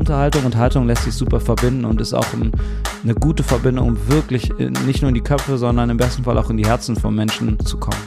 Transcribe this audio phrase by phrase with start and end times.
[0.00, 2.50] Unterhaltung und Haltung lässt sich super verbinden und ist auch ein,
[3.04, 4.50] eine gute Verbindung, um wirklich
[4.86, 7.60] nicht nur in die Köpfe, sondern im besten Fall auch in die Herzen von Menschen
[7.66, 8.00] zu kommen.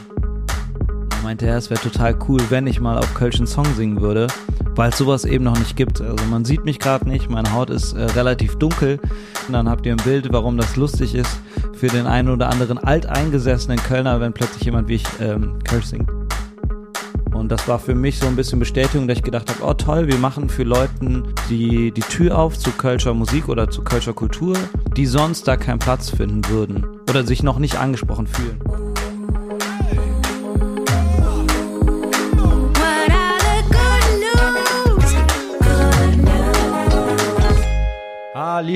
[1.10, 4.00] Da meinte er, es wäre total cool, wenn ich mal auf Kölsch einen Song singen
[4.00, 4.26] würde,
[4.74, 6.00] weil es sowas eben noch nicht gibt.
[6.00, 8.98] Also man sieht mich gerade nicht, meine Haut ist äh, relativ dunkel.
[9.46, 11.38] Und dann habt ihr ein Bild, warum das lustig ist
[11.74, 16.23] für den einen oder anderen alteingesessenen Kölner, wenn plötzlich jemand wie ich ähm, Kölsch singt.
[17.34, 20.06] Und das war für mich so ein bisschen Bestätigung, dass ich gedacht habe, oh toll,
[20.06, 24.56] wir machen für Leuten die, die Tür auf zu Kölscher Musik oder zu Kölscher Kultur,
[24.96, 28.60] die sonst da keinen Platz finden würden oder sich noch nicht angesprochen fühlen.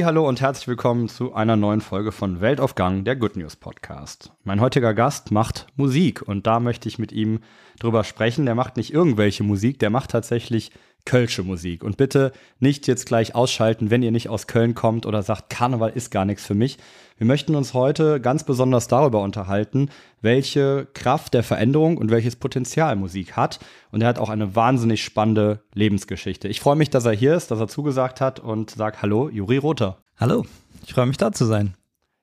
[0.08, 4.32] Hallo und herzlich willkommen zu einer neuen Folge von Weltaufgang, der Good News Podcast.
[4.42, 7.40] Mein heutiger Gast macht Musik und da möchte ich mit ihm
[7.78, 8.46] drüber sprechen.
[8.46, 10.70] Der macht nicht irgendwelche Musik, der macht tatsächlich
[11.04, 11.82] Kölsche Musik.
[11.82, 15.92] Und bitte nicht jetzt gleich ausschalten, wenn ihr nicht aus Köln kommt oder sagt, Karneval
[15.94, 16.76] ist gar nichts für mich.
[17.16, 19.88] Wir möchten uns heute ganz besonders darüber unterhalten,
[20.20, 23.58] welche Kraft der Veränderung und welches Potenzial Musik hat.
[23.90, 26.46] Und er hat auch eine wahnsinnig spannende Lebensgeschichte.
[26.46, 29.56] Ich freue mich, dass er hier ist, dass er zugesagt hat und sage Hallo, Juri
[29.56, 29.96] Rother.
[30.18, 30.44] Hallo,
[30.84, 31.77] ich freue mich da zu sein.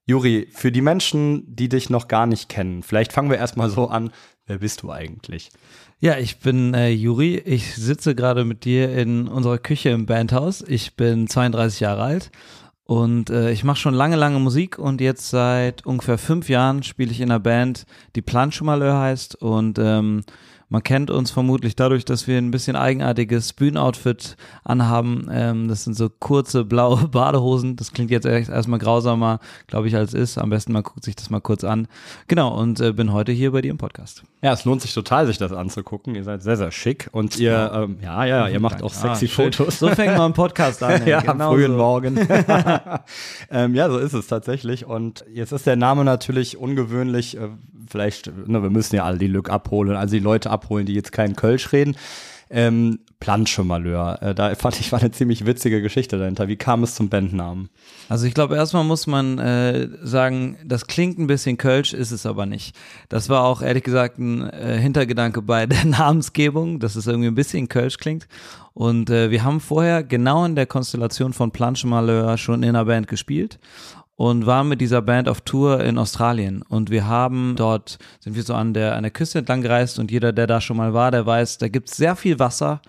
[0.06, 3.88] Juri, für die Menschen, die dich noch gar nicht kennen, vielleicht fangen wir erstmal so
[3.88, 4.12] an.
[4.46, 5.50] Wer bist du eigentlich?
[6.00, 7.38] Ja, ich bin äh, Juri.
[7.38, 10.62] Ich sitze gerade mit dir in unserer Küche im Bandhaus.
[10.62, 12.32] Ich bin 32 Jahre alt
[12.84, 17.12] und äh, ich mache schon lange, lange Musik und jetzt seit ungefähr fünf Jahren spiele
[17.12, 20.22] ich in einer Band, die Planchumaleur heißt und ähm,
[20.76, 25.30] man kennt uns vermutlich dadurch, dass wir ein bisschen eigenartiges Bühnenoutfit anhaben.
[25.32, 27.78] Ähm, das sind so kurze blaue Badehosen.
[27.78, 30.38] Das klingt jetzt erstmal grausamer, glaube ich, als ist.
[30.38, 31.88] Am besten man guckt sich das mal kurz an.
[32.28, 34.24] Genau, und äh, bin heute hier bei dir im Podcast.
[34.42, 36.14] Ja, es lohnt sich total, sich das anzugucken.
[36.14, 39.30] Ihr seid sehr, sehr schick und ihr, ähm, ja, ja, ihr macht auch sexy ah,
[39.30, 39.80] Fotos.
[39.80, 41.08] So fängt man einen Podcast an.
[41.08, 41.78] ja, genau am frühen so.
[41.78, 42.20] Morgen.
[43.50, 44.86] ähm, ja, so ist es tatsächlich.
[44.86, 47.38] Und jetzt ist der Name natürlich ungewöhnlich.
[47.38, 47.48] Äh,
[47.90, 51.12] vielleicht, ne, wir müssen ja alle die Lück abholen, also die Leute abholen, die jetzt
[51.12, 51.96] keinen Kölsch reden.
[52.50, 54.22] Ähm, Planschemalheur.
[54.22, 56.48] Äh, da fand ich war eine ziemlich witzige Geschichte dahinter.
[56.48, 57.70] Wie kam es zum Bandnamen?
[58.08, 62.28] Also ich glaube, erstmal muss man äh, sagen, das klingt ein bisschen Kölsch, ist es
[62.28, 62.76] aber nicht.
[63.10, 67.36] Das war auch ehrlich gesagt ein äh, Hintergedanke bei der Namensgebung, dass es irgendwie ein
[67.36, 68.28] bisschen Kölsch klingt.
[68.74, 73.08] Und äh, wir haben vorher genau in der Konstellation von Planschemalheur schon in einer Band
[73.08, 73.58] gespielt
[74.16, 76.62] und waren mit dieser Band auf Tour in Australien.
[76.62, 80.12] Und wir haben dort, sind wir so an der, an der Küste entlang gereist und
[80.12, 82.82] jeder, der da schon mal war, der weiß, da gibt es sehr viel Wasser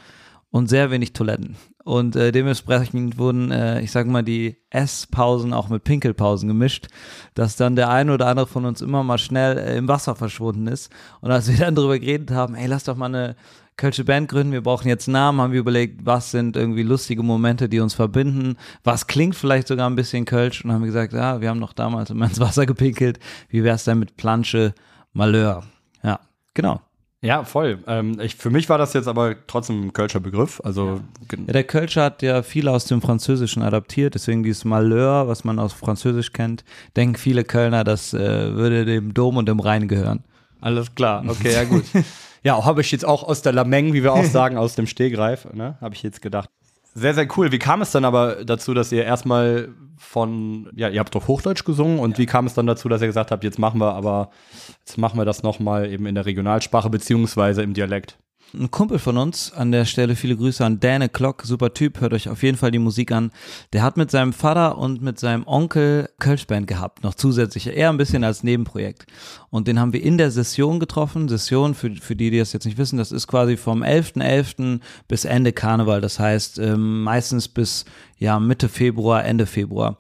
[0.51, 1.57] und sehr wenig Toiletten.
[1.85, 6.89] Und äh, dementsprechend wurden, äh, ich sag mal, die Esspausen auch mit Pinkelpausen gemischt,
[7.35, 10.67] dass dann der eine oder andere von uns immer mal schnell äh, im Wasser verschwunden
[10.67, 10.91] ist.
[11.21, 13.37] Und als wir dann darüber geredet haben, ey, lass doch mal eine
[13.77, 17.69] Kölsche Band gründen, wir brauchen jetzt Namen, haben wir überlegt, was sind irgendwie lustige Momente,
[17.69, 21.51] die uns verbinden, was klingt vielleicht sogar ein bisschen Kölsch und haben gesagt, ja, wir
[21.51, 23.19] haben noch damals immer ins Wasser gepinkelt,
[23.51, 24.75] wie wäre es denn mit Plansche
[25.13, 25.63] Malheur?
[26.03, 26.21] Ja,
[26.55, 26.81] genau.
[27.21, 27.83] Ja, voll.
[27.87, 30.61] Ähm, ich, für mich war das jetzt aber trotzdem ein Kölscher Begriff.
[30.65, 31.01] Also
[31.31, 31.39] ja.
[31.39, 35.59] ja der Kölscher hat ja viel aus dem Französischen adaptiert, deswegen dieses Malheur, was man
[35.59, 36.65] aus Französisch kennt,
[36.95, 40.25] denken viele Kölner, das äh, würde dem Dom und dem Rhein gehören.
[40.61, 41.85] Alles klar, okay, ja gut.
[42.47, 45.53] Ja, habe ich jetzt auch aus der Lameng, wie wir auch sagen, aus dem Stehgreif,
[45.53, 45.77] ne?
[45.81, 46.49] Habe ich jetzt gedacht.
[46.95, 47.51] Sehr, sehr cool.
[47.51, 51.65] Wie kam es dann aber dazu, dass ihr erstmal von, ja, ihr habt doch Hochdeutsch
[51.65, 52.19] gesungen und ja.
[52.19, 54.31] wie kam es dann dazu, dass ihr gesagt habt, jetzt machen wir aber,
[54.79, 58.17] jetzt machen wir das nochmal eben in der Regionalsprache beziehungsweise im Dialekt?
[58.55, 62.15] Ein Kumpel von uns, an der Stelle viele Grüße an Dane Klock, super Typ, hört
[62.15, 63.33] euch auf jeden Fall die Musik an.
[63.73, 67.97] Der hat mit seinem Vater und mit seinem Onkel Kölschband gehabt, noch zusätzlich, eher ein
[67.97, 69.07] bisschen als Nebenprojekt.
[69.51, 71.29] Und den haben wir in der Session getroffen.
[71.29, 74.23] Session, für, für die, die das jetzt nicht wissen, das ist quasi vom 11.11.
[74.23, 74.81] .11.
[75.09, 77.85] bis Ende Karneval, das heißt ähm, meistens bis
[78.19, 79.99] ja Mitte Februar, Ende Februar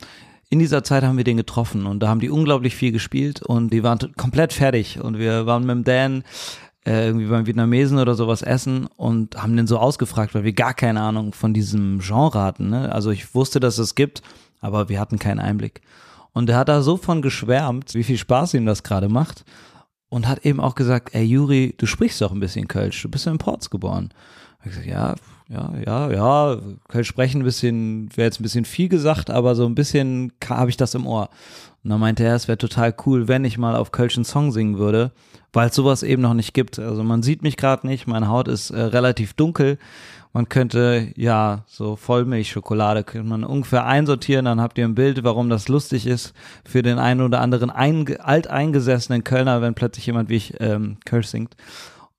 [0.48, 3.72] in dieser Zeit haben wir den getroffen und da haben die unglaublich viel gespielt und
[3.72, 6.24] die waren komplett fertig und wir waren mit dem Dan
[6.86, 10.72] äh, irgendwie beim Vietnamesen oder sowas essen und haben den so ausgefragt, weil wir gar
[10.72, 12.70] keine Ahnung von diesem Genre hatten.
[12.70, 12.92] Ne?
[12.92, 14.22] Also ich wusste, dass es gibt,
[14.60, 15.80] aber wir hatten keinen Einblick.
[16.32, 19.44] Und er hat da so von geschwärmt, wie viel Spaß ihm das gerade macht
[20.08, 23.26] und hat eben auch gesagt, ey Juri, du sprichst doch ein bisschen Kölsch, du bist
[23.26, 24.10] ja in Ports geboren.
[24.60, 25.14] Ich gesagt, ja,
[25.48, 29.64] ja, ja, ja, Kölsch sprechen ein bisschen, wäre jetzt ein bisschen viel gesagt, aber so
[29.64, 31.30] ein bisschen habe ich das im Ohr.
[31.86, 34.50] Und dann meinte er, es wäre total cool, wenn ich mal auf Kölsch einen Song
[34.50, 35.12] singen würde,
[35.52, 36.80] weil es sowas eben noch nicht gibt.
[36.80, 39.78] Also man sieht mich gerade nicht, meine Haut ist äh, relativ dunkel.
[40.32, 45.48] Man könnte, ja, so Vollmilchschokolade könnte man ungefähr einsortieren, dann habt ihr ein Bild, warum
[45.48, 46.34] das lustig ist
[46.64, 51.28] für den einen oder anderen ein, alteingesessenen Kölner, wenn plötzlich jemand wie ich ähm, Kölsch
[51.28, 51.54] singt.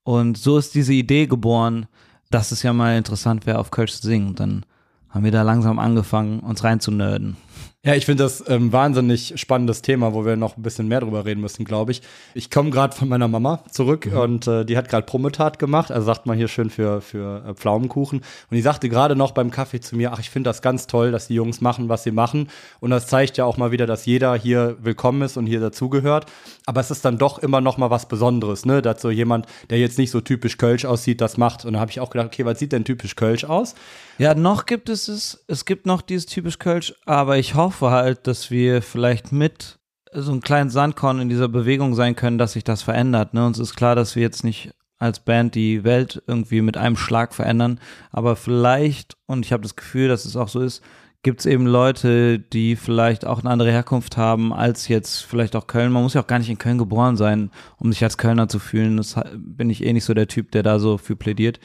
[0.02, 1.88] Und so ist diese Idee geboren,
[2.30, 4.34] dass es ja mal interessant wäre, auf Kölsch zu singen.
[4.34, 4.64] Dann
[5.10, 7.36] haben wir da langsam angefangen, uns reinzunörden.
[7.84, 11.24] Ja, ich finde das ähm, wahnsinnig spannendes Thema, wo wir noch ein bisschen mehr drüber
[11.24, 12.02] reden müssen, glaube ich.
[12.34, 14.18] Ich komme gerade von meiner Mama zurück mhm.
[14.18, 17.54] und äh, die hat gerade Prometat gemacht, also sagt man hier schön für, für äh,
[17.54, 18.18] Pflaumenkuchen.
[18.18, 21.12] Und die sagte gerade noch beim Kaffee zu mir, ach, ich finde das ganz toll,
[21.12, 22.48] dass die Jungs machen, was sie machen.
[22.80, 26.26] Und das zeigt ja auch mal wieder, dass jeder hier willkommen ist und hier dazugehört.
[26.66, 28.82] Aber es ist dann doch immer noch mal was Besonderes, ne?
[28.82, 31.64] Dass so jemand, der jetzt nicht so typisch Kölsch aussieht, das macht.
[31.64, 33.76] Und da habe ich auch gedacht, okay, was sieht denn typisch Kölsch aus?
[34.18, 35.44] Ja, noch gibt es es.
[35.46, 39.78] Es gibt noch dieses typisch Kölsch, aber ich hoffe halt, dass wir vielleicht mit
[40.12, 43.34] so einem kleinen Sandkorn in dieser Bewegung sein können, dass sich das verändert.
[43.34, 43.46] Ne?
[43.46, 47.34] Uns ist klar, dass wir jetzt nicht als Band die Welt irgendwie mit einem Schlag
[47.34, 47.80] verändern,
[48.10, 50.82] aber vielleicht, und ich habe das Gefühl, dass es auch so ist,
[51.22, 55.66] gibt es eben Leute, die vielleicht auch eine andere Herkunft haben als jetzt vielleicht auch
[55.66, 55.92] Köln.
[55.92, 58.58] Man muss ja auch gar nicht in Köln geboren sein, um sich als Kölner zu
[58.58, 58.96] fühlen.
[58.96, 61.58] Das bin ich eh nicht so der Typ, der da so für plädiert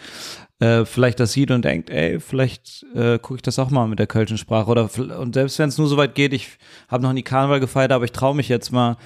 [0.64, 4.00] äh, vielleicht das sieht und denkt, ey, vielleicht äh, gucke ich das auch mal mit
[4.00, 4.70] der kölschen Sprache.
[4.70, 4.90] Oder
[5.20, 6.58] und selbst wenn es nur so weit geht, ich
[6.88, 8.98] habe noch nie Karneval gefeiert, aber ich traue mich jetzt mal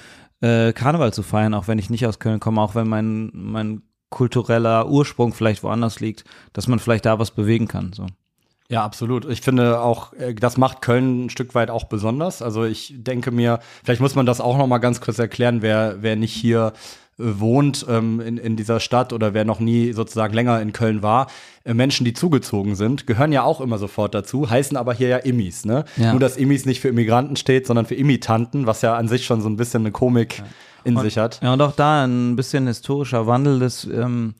[0.41, 3.81] äh, Karneval zu feiern, auch wenn ich nicht aus Köln komme, auch wenn mein mein
[4.09, 6.23] kultureller Ursprung vielleicht woanders liegt,
[6.53, 7.91] dass man vielleicht da was bewegen kann.
[7.91, 8.05] So.
[8.69, 9.25] Ja, absolut.
[9.25, 12.41] Ich finde auch, äh, das macht Köln ein Stück weit auch besonders.
[12.41, 15.97] Also ich denke mir, vielleicht muss man das auch noch mal ganz kurz erklären, wer,
[16.01, 16.73] wer nicht hier
[17.17, 21.27] wohnt ähm, in, in dieser Stadt oder wer noch nie sozusagen länger in Köln war,
[21.63, 25.17] äh, Menschen, die zugezogen sind, gehören ja auch immer sofort dazu, heißen aber hier ja
[25.17, 25.85] Immis, ne?
[25.95, 26.11] Ja.
[26.11, 29.41] Nur, dass Immis nicht für Immigranten steht, sondern für Imitanten, was ja an sich schon
[29.41, 30.45] so ein bisschen eine Komik ja.
[30.83, 31.39] in und, sich hat.
[31.41, 34.35] Ja, und auch da ein bisschen historischer Wandel des, ähm,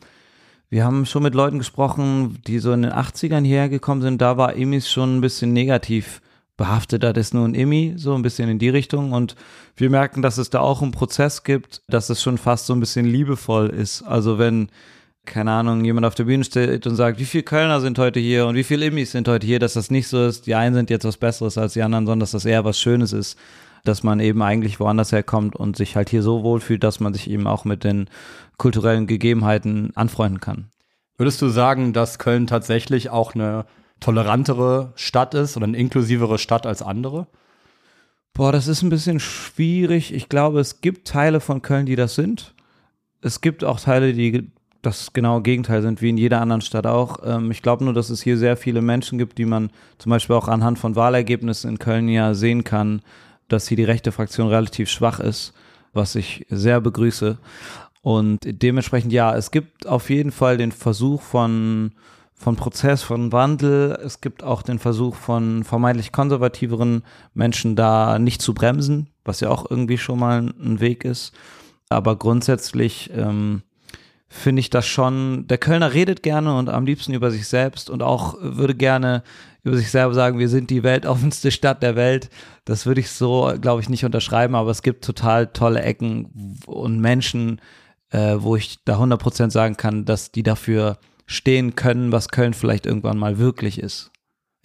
[0.70, 4.38] wir haben schon mit Leuten gesprochen, die so in den 80ern hierher gekommen sind, da
[4.38, 6.22] war Immis schon ein bisschen negativ
[6.58, 9.14] behaftet, das ist nur ein Immi, so ein bisschen in die Richtung.
[9.14, 9.36] Und
[9.76, 12.80] wir merken, dass es da auch einen Prozess gibt, dass es schon fast so ein
[12.80, 14.02] bisschen liebevoll ist.
[14.02, 14.70] Also wenn,
[15.26, 18.48] keine Ahnung, jemand auf der Bühne steht und sagt, wie viele Kölner sind heute hier
[18.48, 20.90] und wie viele Immis sind heute hier, dass das nicht so ist, die einen sind
[20.90, 23.38] jetzt was Besseres als die anderen, sondern dass das eher was Schönes ist,
[23.88, 27.30] dass man eben eigentlich woanders herkommt und sich halt hier so wohlfühlt, dass man sich
[27.30, 28.10] eben auch mit den
[28.58, 30.70] kulturellen Gegebenheiten anfreunden kann.
[31.18, 33.66] Würdest du sagen, dass Köln tatsächlich auch eine
[34.00, 37.28] tolerantere Stadt ist oder eine inklusivere Stadt als andere?
[38.34, 40.14] Boah, das ist ein bisschen schwierig.
[40.14, 42.54] Ich glaube, es gibt Teile von Köln, die das sind.
[43.22, 44.52] Es gibt auch Teile, die
[44.84, 47.20] das genaue Gegenteil sind, wie in jeder anderen Stadt auch.
[47.26, 50.36] Ähm, ich glaube nur, dass es hier sehr viele Menschen gibt, die man zum Beispiel
[50.36, 53.02] auch anhand von Wahlergebnissen in Köln ja sehen kann,
[53.48, 55.54] dass hier die rechte Fraktion relativ schwach ist,
[55.94, 57.38] was ich sehr begrüße.
[58.02, 61.92] Und dementsprechend ja, es gibt auf jeden Fall den Versuch von
[62.40, 63.98] von Prozess, von Wandel.
[64.04, 67.04] Es gibt auch den Versuch von vermeintlich konservativeren
[67.34, 71.34] Menschen da nicht zu bremsen, was ja auch irgendwie schon mal ein Weg ist.
[71.90, 73.64] Aber grundsätzlich ähm,
[74.30, 78.04] finde ich das schon, der Kölner redet gerne und am liebsten über sich selbst und
[78.04, 79.24] auch würde gerne
[79.68, 82.30] über sich selber sagen, wir sind die weltoffenste Stadt der Welt.
[82.66, 87.00] Das würde ich so, glaube ich, nicht unterschreiben, aber es gibt total tolle Ecken und
[87.00, 87.62] Menschen,
[88.10, 92.86] äh, wo ich da 100% sagen kann, dass die dafür stehen können, was Köln vielleicht
[92.86, 94.12] irgendwann mal wirklich ist.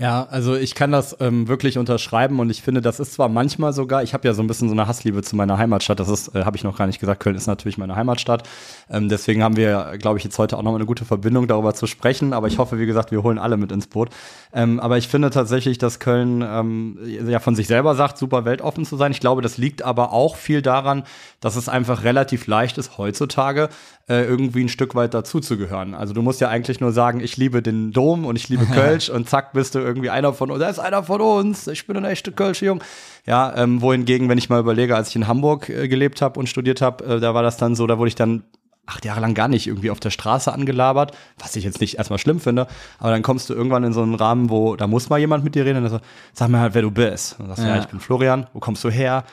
[0.02, 3.72] Ja, also ich kann das ähm, wirklich unterschreiben und ich finde, das ist zwar manchmal
[3.72, 6.34] sogar, ich habe ja so ein bisschen so eine Hassliebe zu meiner Heimatstadt, das ist,
[6.34, 8.42] äh, habe ich noch gar nicht gesagt, Köln ist natürlich meine Heimatstadt.
[8.90, 11.86] Ähm, deswegen haben wir, glaube ich, jetzt heute auch noch eine gute Verbindung darüber zu
[11.86, 14.08] sprechen, aber ich hoffe, wie gesagt, wir holen alle mit ins Boot.
[14.52, 18.84] Ähm, aber ich finde tatsächlich, dass Köln ähm, ja von sich selber sagt, super weltoffen
[18.84, 19.12] zu sein.
[19.12, 21.04] Ich glaube, das liegt aber auch viel daran,
[21.38, 23.68] dass es einfach relativ leicht ist, heutzutage
[24.08, 25.94] äh, irgendwie ein Stück weit dazuzugehören.
[25.94, 29.08] Also du musst ja eigentlich nur sagen, ich liebe den Dom und ich liebe Kölsch
[29.08, 30.60] und zack bist du irgendwie einer von uns.
[30.60, 31.66] Da ist einer von uns.
[31.66, 32.82] Ich bin ein echter Kölsche Jung.
[33.26, 36.48] Ja, ähm, wohingegen, wenn ich mal überlege, als ich in Hamburg äh, gelebt habe und
[36.48, 38.44] studiert habe, äh, da war das dann so, da wurde ich dann
[38.86, 42.18] acht Jahre lang gar nicht irgendwie auf der Straße angelabert, was ich jetzt nicht erstmal
[42.18, 42.66] schlimm finde,
[42.98, 45.54] aber dann kommst du irgendwann in so einen Rahmen, wo da muss mal jemand mit
[45.54, 46.00] dir reden und dann so,
[46.32, 47.38] sag mir halt, wer du bist.
[47.38, 47.76] Und dann sagst du, ja.
[47.76, 49.24] ja, ich bin Florian, wo kommst du her?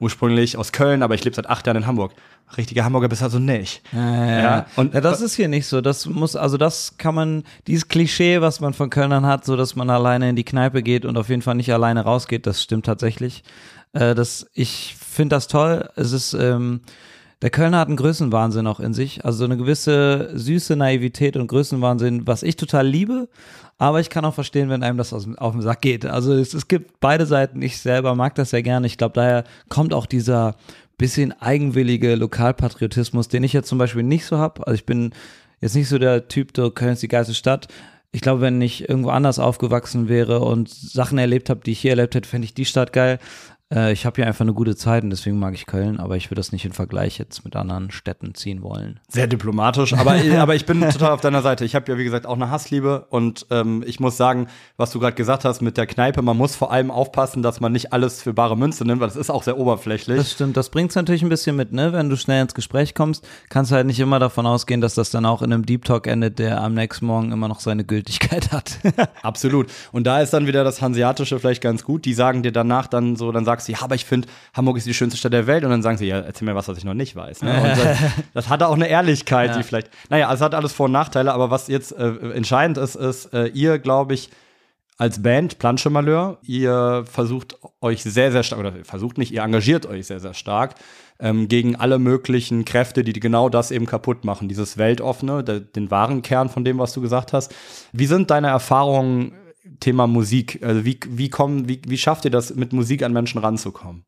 [0.00, 2.12] Ursprünglich aus Köln, aber ich lebe seit acht Jahren in Hamburg
[2.56, 3.82] richtiger Hamburger bist also nicht.
[3.92, 4.66] Ja, ja.
[4.76, 5.80] Und ja, das ist hier nicht so.
[5.80, 9.76] Das muss, also das kann man, dieses Klischee, was man von Kölnern hat, so dass
[9.76, 12.86] man alleine in die Kneipe geht und auf jeden Fall nicht alleine rausgeht, das stimmt
[12.86, 13.44] tatsächlich.
[13.92, 15.88] Äh, das, ich finde das toll.
[15.96, 16.80] Es ist, ähm,
[17.42, 19.24] der Kölner hat einen Größenwahnsinn auch in sich.
[19.24, 23.28] Also eine gewisse süße Naivität und Größenwahnsinn, was ich total liebe.
[23.80, 26.04] Aber ich kann auch verstehen, wenn einem das aus, auf den Sack geht.
[26.04, 27.62] Also es, es gibt beide Seiten.
[27.62, 28.86] Ich selber mag das sehr gerne.
[28.86, 30.54] Ich glaube, daher kommt auch dieser
[30.98, 34.66] bisschen eigenwillige Lokalpatriotismus, den ich jetzt zum Beispiel nicht so habe.
[34.66, 35.12] Also ich bin
[35.62, 37.68] jetzt nicht so der Typ, der Köln ist die geilste Stadt.
[38.12, 41.92] Ich glaube, wenn ich irgendwo anders aufgewachsen wäre und Sachen erlebt habe, die ich hier
[41.92, 43.18] erlebt hätte, fände ich die Stadt geil.
[43.72, 46.30] Äh, ich habe hier einfach eine gute Zeit und deswegen mag ich Köln, aber ich
[46.30, 49.00] würde das nicht in Vergleich jetzt mit anderen Städten ziehen wollen.
[49.08, 51.64] Sehr diplomatisch, aber, aber ich bin total auf deiner Seite.
[51.64, 54.98] Ich habe ja, wie gesagt, auch eine Hassliebe und ähm, ich muss sagen, was du
[54.98, 58.22] gerade gesagt hast mit der Kneipe, man muss vor allem aufpassen, dass man nicht alles
[58.22, 60.16] für bare Münze nimmt, weil das ist auch sehr oberflächlich.
[60.16, 61.92] Das stimmt, das bringt es natürlich ein bisschen mit, ne?
[61.92, 65.10] Wenn du schnell ins Gespräch kommst, kannst du halt nicht immer davon ausgehen, dass das
[65.10, 68.52] dann auch in einem Deep Talk endet, der am nächsten Morgen immer noch seine Gültigkeit
[68.52, 68.78] hat.
[69.22, 69.68] Absolut.
[69.92, 72.04] Und da ist dann wieder das Hanseatische vielleicht ganz gut.
[72.04, 74.86] Die sagen dir danach dann so, dann sagst du, ja, aber ich finde, Hamburg ist
[74.86, 75.64] die schönste Stadt der Welt.
[75.64, 77.42] Und dann sagen sie, ja, erzähl mir was, was ich noch nicht weiß.
[77.42, 77.54] Ne?
[77.54, 77.98] Und das,
[78.34, 79.56] das hatte auch eine Ehrlichkeit, ja.
[79.56, 82.96] die vielleicht, naja, es hat alles Vor- und Nachteile, aber was jetzt äh, entscheidend ist,
[82.96, 84.30] ist, äh, ihr, glaube ich,
[84.98, 89.86] als Band Planche Malheur, ihr versucht euch sehr, sehr stark, oder versucht nicht, ihr engagiert
[89.86, 90.74] euch sehr, sehr stark
[91.20, 94.48] ähm, gegen alle möglichen Kräfte, die genau das eben kaputt machen.
[94.48, 97.54] Dieses Weltoffene, der, den wahren Kern von dem, was du gesagt hast.
[97.92, 99.32] Wie sind deine Erfahrungen
[99.78, 100.60] Thema Musik?
[100.62, 104.04] Also wie, wie, kommen, wie, wie schafft ihr das, mit Musik an Menschen ranzukommen?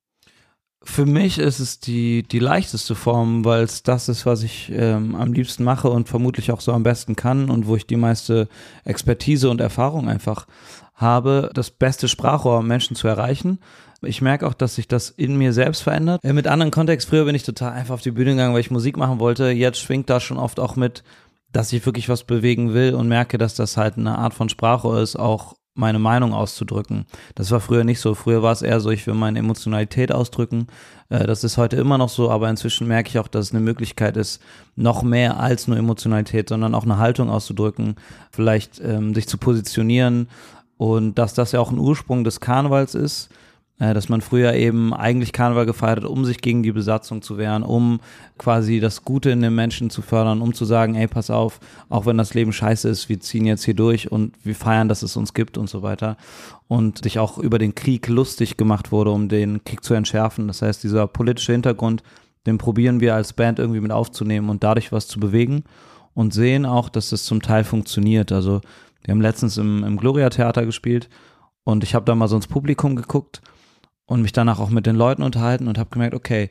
[0.85, 5.15] Für mich ist es die, die leichteste Form, weil es das ist, was ich ähm,
[5.15, 8.49] am liebsten mache und vermutlich auch so am besten kann und wo ich die meiste
[8.85, 10.47] Expertise und Erfahrung einfach
[10.95, 13.61] habe, das beste Sprachrohr um Menschen zu erreichen.
[14.05, 16.25] Ich merke auch, dass sich das in mir selbst verändert.
[16.25, 18.71] Äh, mit anderen Kontext, früher bin ich total einfach auf die Bühne gegangen, weil ich
[18.73, 19.51] Musik machen wollte.
[19.51, 21.05] Jetzt schwingt da schon oft auch mit,
[21.53, 25.01] dass ich wirklich was bewegen will und merke, dass das halt eine Art von Sprachrohr
[25.01, 27.07] ist, auch meine Meinung auszudrücken.
[27.35, 28.15] Das war früher nicht so.
[28.15, 30.67] Früher war es eher so, ich will meine Emotionalität ausdrücken.
[31.09, 33.61] Äh, das ist heute immer noch so, aber inzwischen merke ich auch, dass es eine
[33.61, 34.43] Möglichkeit ist,
[34.77, 37.97] noch mehr als nur Emotionalität, sondern auch eine Haltung auszudrücken,
[38.31, 40.29] vielleicht ähm, sich zu positionieren
[40.77, 43.31] und dass das ja auch ein Ursprung des Karnevals ist,
[43.83, 47.65] dass man früher eben eigentlich Karneval gefeiert hat, um sich gegen die Besatzung zu wehren,
[47.65, 47.99] um
[48.39, 51.59] quasi das Gute in den Menschen zu fördern, um zu sagen, ey, pass auf,
[51.89, 55.03] auch wenn das Leben scheiße ist, wir ziehen jetzt hier durch und wir feiern, dass
[55.03, 56.17] es uns gibt und so weiter.
[56.69, 60.47] Und sich auch über den Krieg lustig gemacht wurde, um den Krieg zu entschärfen.
[60.47, 62.05] Das heißt, dieser politische Hintergrund,
[62.47, 65.65] den probieren wir als Band irgendwie mit aufzunehmen und dadurch was zu bewegen
[66.15, 68.31] und sehen auch, dass das zum Teil funktioniert.
[68.31, 68.61] Also
[69.03, 71.09] wir haben letztens im, im Gloria-Theater gespielt
[71.65, 73.43] und ich habe da mal so ins Publikum geguckt
[74.07, 76.51] und mich danach auch mit den Leuten unterhalten und habe gemerkt, okay,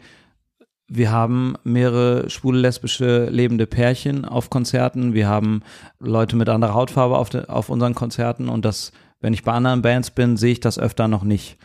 [0.87, 5.13] wir haben mehrere schwule, lesbische, lebende Pärchen auf Konzerten.
[5.13, 5.61] Wir haben
[5.99, 8.91] Leute mit anderer Hautfarbe auf, de, auf unseren Konzerten und das,
[9.21, 11.57] wenn ich bei anderen Bands bin, sehe ich das öfter noch nicht.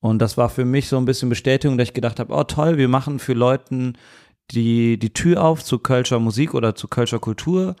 [0.00, 2.78] Und das war für mich so ein bisschen Bestätigung, dass ich gedacht habe, oh toll,
[2.78, 3.98] wir machen für Leuten
[4.50, 7.76] die, die Tür auf zu Kölscher Musik oder zu Kölscher Kultur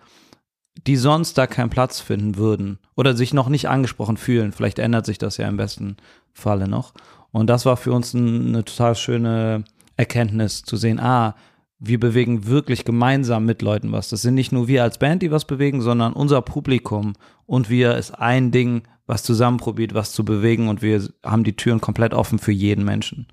[0.86, 4.52] die sonst da keinen Platz finden würden oder sich noch nicht angesprochen fühlen.
[4.52, 5.96] Vielleicht ändert sich das ja im besten
[6.32, 6.94] Falle noch.
[7.32, 9.64] Und das war für uns eine total schöne
[9.96, 11.34] Erkenntnis zu sehen, ah,
[11.78, 14.10] wir bewegen wirklich gemeinsam mit Leuten was.
[14.10, 17.14] Das sind nicht nur wir als Band, die was bewegen, sondern unser Publikum
[17.46, 21.56] und wir ist ein Ding, was zusammen probiert, was zu bewegen und wir haben die
[21.56, 23.26] Türen komplett offen für jeden Menschen.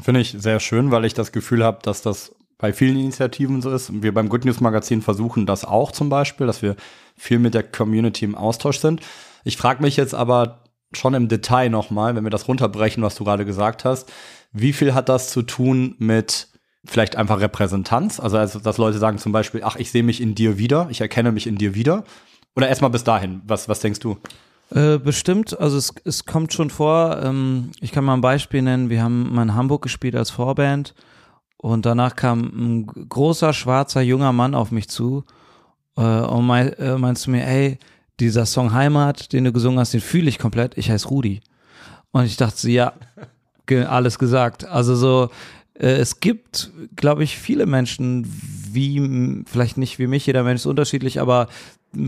[0.00, 3.70] Finde ich sehr schön, weil ich das Gefühl habe, dass das bei vielen Initiativen so
[3.70, 4.02] ist.
[4.02, 6.76] Wir beim Good News Magazin versuchen das auch zum Beispiel, dass wir
[7.16, 9.00] viel mit der Community im Austausch sind.
[9.44, 10.60] Ich frage mich jetzt aber
[10.92, 14.10] schon im Detail nochmal, wenn wir das runterbrechen, was du gerade gesagt hast,
[14.52, 16.48] wie viel hat das zu tun mit
[16.84, 18.20] vielleicht einfach Repräsentanz?
[18.20, 21.00] Also, also dass Leute sagen zum Beispiel, ach, ich sehe mich in dir wieder, ich
[21.00, 22.04] erkenne mich in dir wieder.
[22.56, 24.16] Oder erstmal bis dahin, was, was denkst du?
[24.70, 28.90] Äh, bestimmt, also es, es kommt schon vor, ähm, ich kann mal ein Beispiel nennen,
[28.90, 30.94] wir haben mal in Hamburg gespielt als Vorband
[31.56, 35.24] und danach kam ein großer, schwarzer, junger Mann auf mich zu
[35.96, 37.78] äh, und mein, äh, meinst du mir, ey,
[38.20, 40.76] dieser Song Heimat, den du gesungen hast, den fühle ich komplett.
[40.76, 41.40] Ich heiße Rudi.
[42.10, 42.94] Und ich dachte so, ja,
[43.86, 44.64] alles gesagt.
[44.64, 45.30] Also so,
[45.74, 48.26] äh, es gibt, glaube ich, viele Menschen,
[48.72, 51.48] wie, vielleicht nicht wie mich, jeder Mensch ist unterschiedlich, aber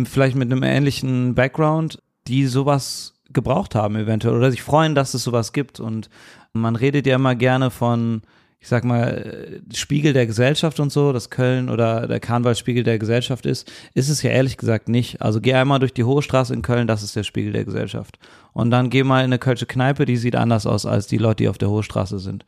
[0.04, 5.22] vielleicht mit einem ähnlichen Background, die sowas gebraucht haben eventuell oder sich freuen, dass es
[5.22, 5.80] sowas gibt.
[5.80, 6.10] Und
[6.52, 8.22] man redet ja immer gerne von
[8.62, 12.98] ich sag mal, Spiegel der Gesellschaft und so, dass Köln oder der Karneval Spiegel der
[12.98, 15.22] Gesellschaft ist, ist es ja ehrlich gesagt nicht.
[15.22, 18.18] Also geh einmal durch die Hohe Straße in Köln, das ist der Spiegel der Gesellschaft.
[18.52, 21.44] Und dann geh mal in eine Kölsche Kneipe, die sieht anders aus als die Leute,
[21.44, 22.44] die auf der Hohe Straße sind.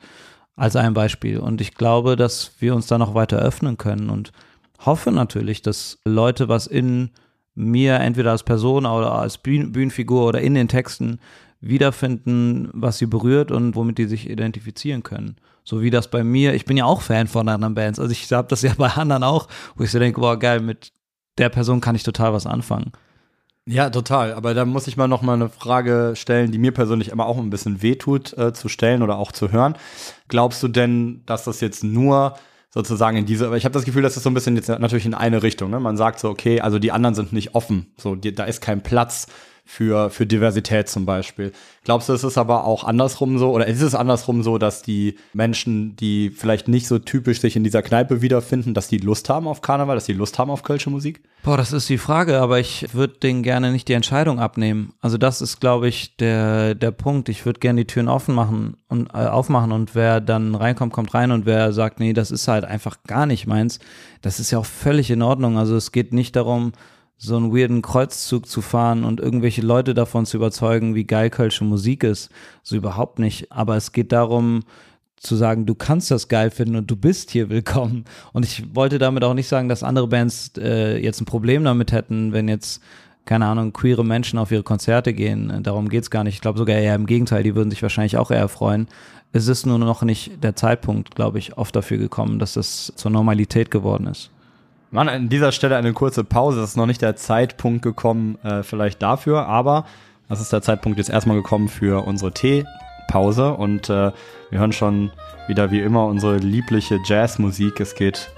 [0.55, 1.39] Als ein Beispiel.
[1.39, 4.33] Und ich glaube, dass wir uns da noch weiter öffnen können und
[4.81, 7.11] hoffe natürlich, dass Leute was in
[7.55, 11.21] mir entweder als Person oder als Bühnenfigur oder in den Texten
[11.63, 15.37] wiederfinden, was sie berührt und womit die sich identifizieren können.
[15.65, 18.01] So wie das bei mir, ich bin ja auch Fan von anderen Bands.
[18.01, 20.93] Also ich habe das ja bei anderen auch, wo ich so denke, boah, geil, mit
[21.39, 22.93] der Person kann ich total was anfangen.
[23.65, 24.35] Ja, total.
[24.35, 27.39] Aber da muss ich mal noch mal eine Frage stellen, die mir persönlich immer auch
[27.39, 29.77] ein bisschen wehtut äh, zu stellen oder auch zu hören.
[30.27, 32.35] Glaubst du denn, dass das jetzt nur
[32.71, 35.07] sozusagen in diese, aber ich habe das Gefühl, dass das so ein bisschen jetzt natürlich
[35.07, 35.71] in eine Richtung.
[35.71, 35.79] Ne?
[35.79, 38.83] Man sagt so, okay, also die anderen sind nicht offen, so die, da ist kein
[38.83, 39.27] Platz
[39.73, 41.51] für, für Diversität zum Beispiel.
[41.83, 45.17] Glaubst du, es ist aber auch andersrum so, oder ist es andersrum so, dass die
[45.33, 49.49] Menschen, die vielleicht nicht so typisch sich in dieser Kneipe wiederfinden, dass die Lust haben
[49.49, 51.23] auf Karneval, dass die Lust haben auf kölsche Musik?
[51.43, 54.93] Boah, das ist die Frage, aber ich würde denen gerne nicht die Entscheidung abnehmen.
[55.01, 57.31] Also das ist, glaube ich, der, der Punkt.
[57.31, 61.15] Ich würde gerne die Türen offen machen und äh, aufmachen und wer dann reinkommt, kommt
[61.15, 63.79] rein und wer sagt, nee, das ist halt einfach gar nicht meins,
[64.21, 65.57] das ist ja auch völlig in Ordnung.
[65.57, 66.73] Also es geht nicht darum,
[67.25, 71.63] so einen weirden Kreuzzug zu fahren und irgendwelche Leute davon zu überzeugen, wie geil kölsche
[71.63, 72.31] Musik ist.
[72.65, 73.53] So überhaupt nicht.
[73.53, 74.65] Aber es geht darum,
[75.17, 78.07] zu sagen, du kannst das geil finden und du bist hier willkommen.
[78.33, 81.93] Und ich wollte damit auch nicht sagen, dass andere Bands äh, jetzt ein Problem damit
[81.93, 82.83] hätten, wenn jetzt,
[83.25, 85.63] keine Ahnung, queere Menschen auf ihre Konzerte gehen.
[85.63, 86.35] Darum geht's gar nicht.
[86.35, 88.89] Ich glaube sogar eher im Gegenteil, die würden sich wahrscheinlich auch eher freuen.
[89.31, 93.13] Es ist nur noch nicht der Zeitpunkt, glaube ich, oft dafür gekommen, dass das zur
[93.13, 94.33] Normalität geworden ist.
[94.93, 96.61] Mann, an dieser Stelle eine kurze Pause.
[96.61, 99.87] Es ist noch nicht der Zeitpunkt gekommen, äh, vielleicht dafür, aber
[100.29, 104.13] das ist der Zeitpunkt jetzt erstmal gekommen für unsere Teepause und äh,
[104.51, 105.11] wir hören schon
[105.49, 107.81] wieder wie immer unsere liebliche Jazzmusik.
[107.81, 108.33] Es geht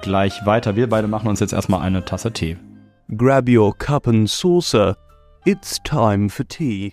[0.00, 0.76] gleich weiter.
[0.76, 2.56] Wir beide machen uns jetzt erstmal eine Tasse Tee.
[3.14, 4.96] Grab your cup and saucer.
[5.44, 6.90] It's time for tea.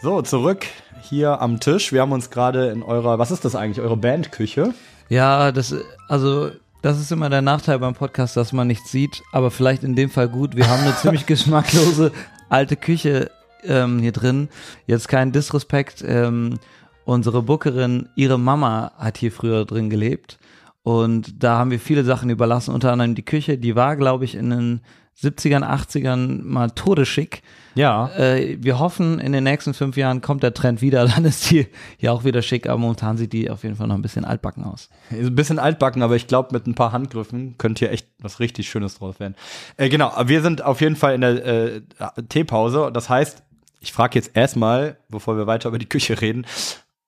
[0.00, 0.66] So, zurück
[1.02, 1.92] hier am Tisch.
[1.92, 4.72] Wir haben uns gerade in eurer, was ist das eigentlich, eure Bandküche?
[5.10, 5.74] Ja, das,
[6.08, 6.50] also
[6.82, 10.10] das ist immer der Nachteil beim Podcast, dass man nichts sieht, aber vielleicht in dem
[10.10, 10.56] Fall gut.
[10.56, 12.12] Wir haben eine ziemlich geschmacklose
[12.48, 13.30] alte Küche
[13.64, 14.48] ähm, hier drin.
[14.86, 16.04] Jetzt kein Disrespekt.
[16.06, 16.58] Ähm,
[17.04, 20.38] unsere Bookerin, ihre Mama hat hier früher drin gelebt.
[20.82, 24.34] Und da haben wir viele Sachen überlassen, unter anderem die Küche, die war, glaube ich,
[24.34, 24.80] in den
[25.22, 27.42] 70ern, 80ern mal todeschick.
[27.74, 28.10] Ja.
[28.16, 31.66] Äh, wir hoffen, in den nächsten fünf Jahren kommt der Trend wieder, dann ist die
[31.98, 34.64] ja auch wieder schick, aber momentan sieht die auf jeden Fall noch ein bisschen altbacken
[34.64, 34.88] aus.
[35.10, 38.68] Ein bisschen altbacken, aber ich glaube, mit ein paar Handgriffen könnte hier echt was richtig
[38.68, 39.34] Schönes draus werden.
[39.76, 41.80] Äh, genau, wir sind auf jeden Fall in der äh,
[42.28, 42.90] Teepause.
[42.92, 43.42] Das heißt,
[43.80, 46.46] ich frage jetzt erstmal, bevor wir weiter über die Küche reden,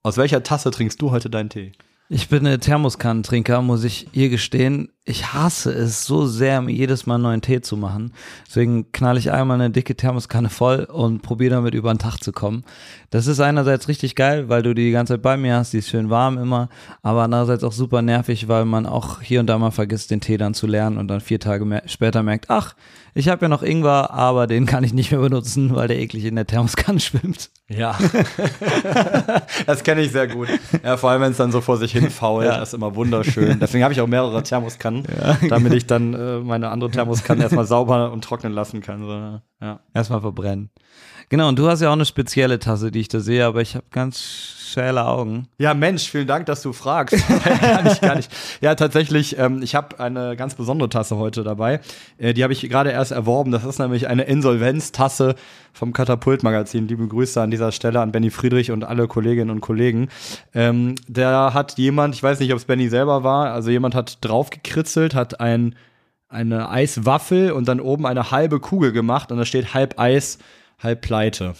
[0.01, 1.71] aus welcher Tasse trinkst du heute deinen Tee?
[2.09, 4.89] Ich bin ein Thermoskannentrinker, muss ich ihr gestehen.
[5.05, 8.11] Ich hasse es so sehr, mir jedes Mal einen neuen Tee zu machen.
[8.45, 12.33] Deswegen knall ich einmal eine dicke Thermoskanne voll und probiere damit über den Tag zu
[12.33, 12.65] kommen.
[13.09, 15.77] Das ist einerseits richtig geil, weil du die die ganze Zeit bei mir hast, die
[15.77, 16.67] ist schön warm immer,
[17.01, 20.37] aber andererseits auch super nervig, weil man auch hier und da mal vergisst, den Tee
[20.37, 22.75] dann zu lernen und dann vier Tage mehr später merkt, ach,
[23.15, 26.25] ich habe ja noch Ingwer, aber den kann ich nicht mehr benutzen, weil der eklig
[26.25, 27.51] in der Thermoskanne schwimmt.
[27.69, 27.97] Ja,
[29.65, 30.47] das kenne ich sehr gut.
[30.83, 32.57] Ja, vor allem, wenn es dann so vor sich hin fault, ja.
[32.57, 33.59] das ist immer wunderschön.
[33.59, 35.37] Deswegen habe ich auch mehrere Thermoskannen, ja.
[35.47, 39.01] damit ich dann äh, meine andere Thermoskanne erstmal sauber und trocknen lassen kann.
[39.01, 39.79] So, ja.
[39.93, 40.69] Erstmal verbrennen.
[41.29, 43.75] Genau, und du hast ja auch eine spezielle Tasse, die ich da sehe, aber ich
[43.75, 45.47] habe ganz schäle Augen.
[45.57, 47.15] Ja, Mensch, vielen Dank, dass du fragst.
[47.61, 48.31] gar nicht, gar nicht.
[48.61, 51.79] Ja, tatsächlich, ähm, ich habe eine ganz besondere Tasse heute dabei.
[52.17, 53.51] Äh, die habe ich gerade erst erworben.
[53.51, 55.35] Das ist nämlich eine Insolvenztasse
[55.71, 56.87] vom Katapult-Magazin.
[56.87, 60.09] Liebe Grüße an dieser Stelle an Benny Friedrich und alle Kolleginnen und Kollegen.
[60.53, 64.17] Ähm, da hat jemand, ich weiß nicht, ob es Benny selber war, also jemand hat
[64.21, 65.75] draufgekritzelt, hat ein
[66.33, 70.39] eine Eiswaffel und dann oben eine halbe Kugel gemacht und da steht halb Eis,
[70.81, 71.53] halb pleite.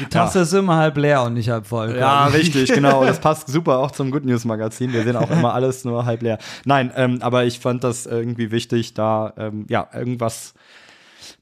[0.00, 0.42] Die Tasse ja.
[0.42, 1.96] ist immer halb leer und nicht halb voll.
[1.96, 3.04] Ja, richtig, genau.
[3.04, 4.92] Das passt super auch zum Good News Magazin.
[4.92, 6.38] Wir sehen auch immer alles nur halb leer.
[6.64, 10.54] Nein, ähm, aber ich fand das irgendwie wichtig, da ähm, ja irgendwas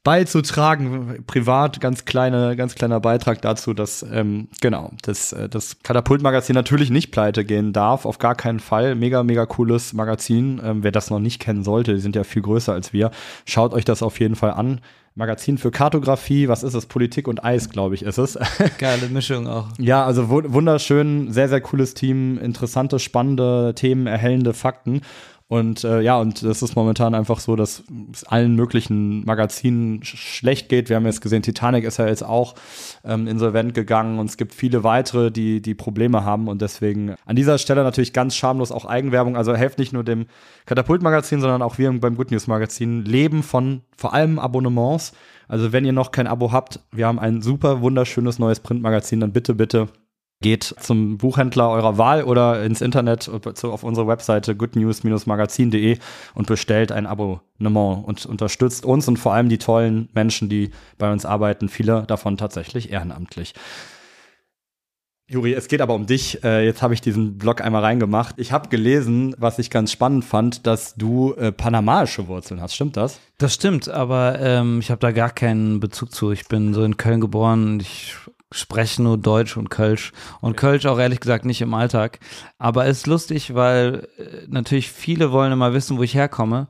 [0.03, 6.55] beizutragen, privat, ganz kleine, ganz kleiner Beitrag dazu, dass ähm, genau, dass äh, das Katapult-Magazin
[6.55, 8.95] natürlich nicht pleite gehen darf, auf gar keinen Fall.
[8.95, 10.61] Mega, mega cooles Magazin.
[10.63, 13.11] Ähm, wer das noch nicht kennen sollte, die sind ja viel größer als wir.
[13.45, 14.81] Schaut euch das auf jeden Fall an.
[15.17, 16.87] Magazin für Kartografie, was ist es?
[16.87, 18.37] Politik und Eis, glaube ich, ist es.
[18.79, 19.69] Geile Mischung auch.
[19.79, 25.01] Ja, also wunderschön, sehr, sehr cooles Team, interessante, spannende Themen, erhellende Fakten.
[25.47, 30.15] Und äh, ja, und das ist momentan einfach so, dass es allen möglichen Magazinen sch
[30.17, 30.89] schlecht geht.
[30.89, 32.55] Wir haben jetzt gesehen, Titanic ist ja jetzt auch
[33.03, 36.47] ähm, insolvent gegangen und es gibt viele weitere, die, die Probleme haben.
[36.47, 39.37] Und deswegen an dieser Stelle natürlich ganz schamlos auch Eigenwerbung.
[39.37, 40.25] Also helft nicht nur dem
[40.65, 45.13] Katapult-Magazin, sondern auch wir beim Good News Magazin leben von vor allem Abonnements.
[45.47, 49.31] Also wenn ihr noch kein Abo habt, wir haben ein super wunderschönes neues Printmagazin, dann
[49.31, 49.89] bitte, bitte
[50.45, 55.97] Geht zum Buchhändler eurer Wahl oder ins Internet auf unsere Webseite goodnews-magazin.de
[56.35, 61.11] und bestellt ein Abonnement und unterstützt uns und vor allem die tollen Menschen, die bei
[61.11, 63.55] uns arbeiten, viele davon tatsächlich ehrenamtlich.
[65.27, 66.43] Juri, es geht aber um dich.
[66.43, 68.35] Äh, jetzt habe ich diesen Blog einmal reingemacht.
[68.37, 72.75] Ich habe gelesen, was ich ganz spannend fand, dass du äh, panamaische Wurzeln hast.
[72.75, 73.19] Stimmt das?
[73.39, 76.31] Das stimmt, aber ähm, ich habe da gar keinen Bezug zu.
[76.31, 78.13] Ich bin so in Köln geboren und ich
[78.55, 80.11] spreche nur Deutsch und Kölsch.
[80.41, 80.55] Und.
[80.57, 82.19] Kölsch auch ehrlich gesagt nicht im Alltag.
[82.57, 86.67] Aber es ist lustig, weil äh, natürlich viele wollen immer wissen, wo ich herkomme.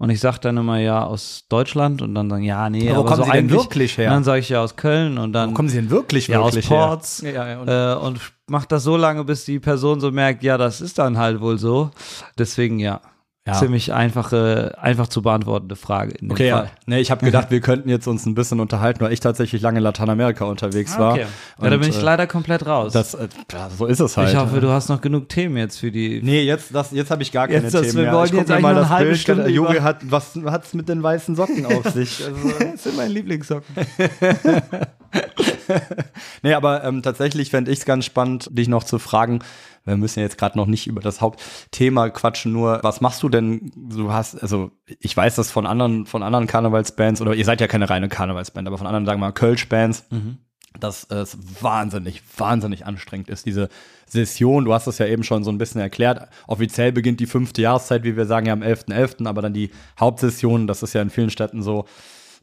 [0.00, 3.00] Und ich sage dann immer ja aus Deutschland und dann sagen, ja, nee, Aber wo
[3.00, 4.06] aber kommen so Sie denn wirklich her?
[4.10, 6.38] Und dann sage ich ja aus Köln und dann Wo kommen Sie denn wirklich, ja,
[6.38, 7.32] aus wirklich Ports her?
[7.32, 10.56] Ja, ja, und- äh, und macht das so lange, bis die Person so merkt, ja,
[10.56, 11.90] das ist dann halt wohl so.
[12.38, 13.00] Deswegen ja,
[13.48, 13.54] Ja.
[13.54, 16.56] ziemlich einfache, einfach zu beantwortende Frage Okay, ja.
[16.58, 16.70] Fall.
[16.86, 19.78] Nee, ich habe gedacht, wir könnten jetzt uns ein bisschen unterhalten, weil ich tatsächlich lange
[19.78, 21.10] in Lateinamerika unterwegs war.
[21.10, 21.26] Ah, Okay.
[21.62, 22.92] Ja, da bin ich äh, leider komplett raus.
[22.92, 24.30] Das, äh, ja, so ist es halt.
[24.30, 26.20] ich hoffe, du hast noch genug Themen jetzt für die.
[26.22, 28.12] Nee, jetzt, das, jetzt habe ich gar keine Jetzt, Themen wir mehr.
[28.12, 29.18] wollen Ich guck jetzt mir mal das halbe Bild.
[29.20, 32.22] Stunde Junge über- hat, was hat's mit den weißen Socken auf sich?
[32.24, 33.74] Also, Das sind meine Lieblingssocken.
[36.42, 39.40] nee, aber ähm, tatsächlich fände ich es ganz spannend, dich noch zu fragen.
[39.88, 43.28] Wir müssen ja jetzt gerade noch nicht über das Hauptthema quatschen, nur was machst du
[43.28, 43.72] denn?
[43.74, 44.70] Du hast, also
[45.00, 48.68] ich weiß das von anderen, von anderen Karnevalsbands, oder ihr seid ja keine reine Karnevalsband,
[48.68, 50.06] aber von anderen, sagen wir mal, Kölsch-Bands,
[50.78, 53.68] dass es wahnsinnig, wahnsinnig anstrengend ist, diese
[54.06, 54.64] Session.
[54.64, 56.28] Du hast das ja eben schon so ein bisschen erklärt.
[56.46, 60.66] Offiziell beginnt die fünfte Jahreszeit, wie wir sagen, ja am 11.11., aber dann die Hauptsession,
[60.66, 61.86] das ist ja in vielen Städten so,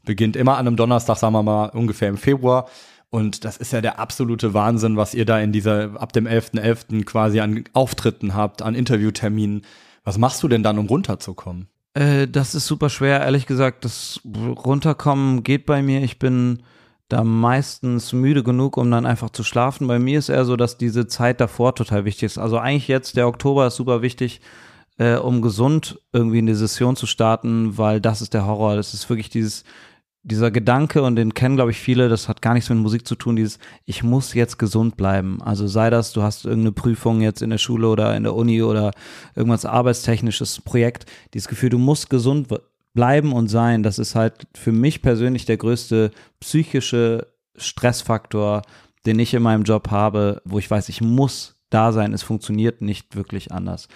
[0.04, 2.68] beginnt immer an einem Donnerstag, sagen wir mal, ungefähr im Februar.
[3.10, 7.04] Und das ist ja der absolute Wahnsinn, was ihr da in dieser, ab dem 11.11.
[7.04, 9.62] quasi an Auftritten habt, an Interviewterminen.
[10.04, 11.68] Was machst du denn dann, um runterzukommen?
[11.94, 13.84] Äh, das ist super schwer, ehrlich gesagt.
[13.84, 16.02] Das Runterkommen geht bei mir.
[16.02, 16.62] Ich bin
[17.08, 19.86] da meistens müde genug, um dann einfach zu schlafen.
[19.86, 22.38] Bei mir ist eher so, dass diese Zeit davor total wichtig ist.
[22.38, 24.40] Also eigentlich jetzt, der Oktober ist super wichtig,
[24.98, 28.74] äh, um gesund irgendwie in die Session zu starten, weil das ist der Horror.
[28.74, 29.62] Das ist wirklich dieses,
[30.26, 33.14] dieser Gedanke, und den kennen, glaube ich, viele, das hat gar nichts mit Musik zu
[33.14, 35.40] tun, dieses, ich muss jetzt gesund bleiben.
[35.40, 38.60] Also sei das, du hast irgendeine Prüfung jetzt in der Schule oder in der Uni
[38.62, 38.90] oder
[39.36, 42.48] irgendwas arbeitstechnisches Projekt, dieses Gefühl, du musst gesund
[42.92, 46.10] bleiben und sein, das ist halt für mich persönlich der größte
[46.40, 48.62] psychische Stressfaktor,
[49.06, 52.80] den ich in meinem Job habe, wo ich weiß, ich muss da sein, es funktioniert
[52.80, 53.88] nicht wirklich anders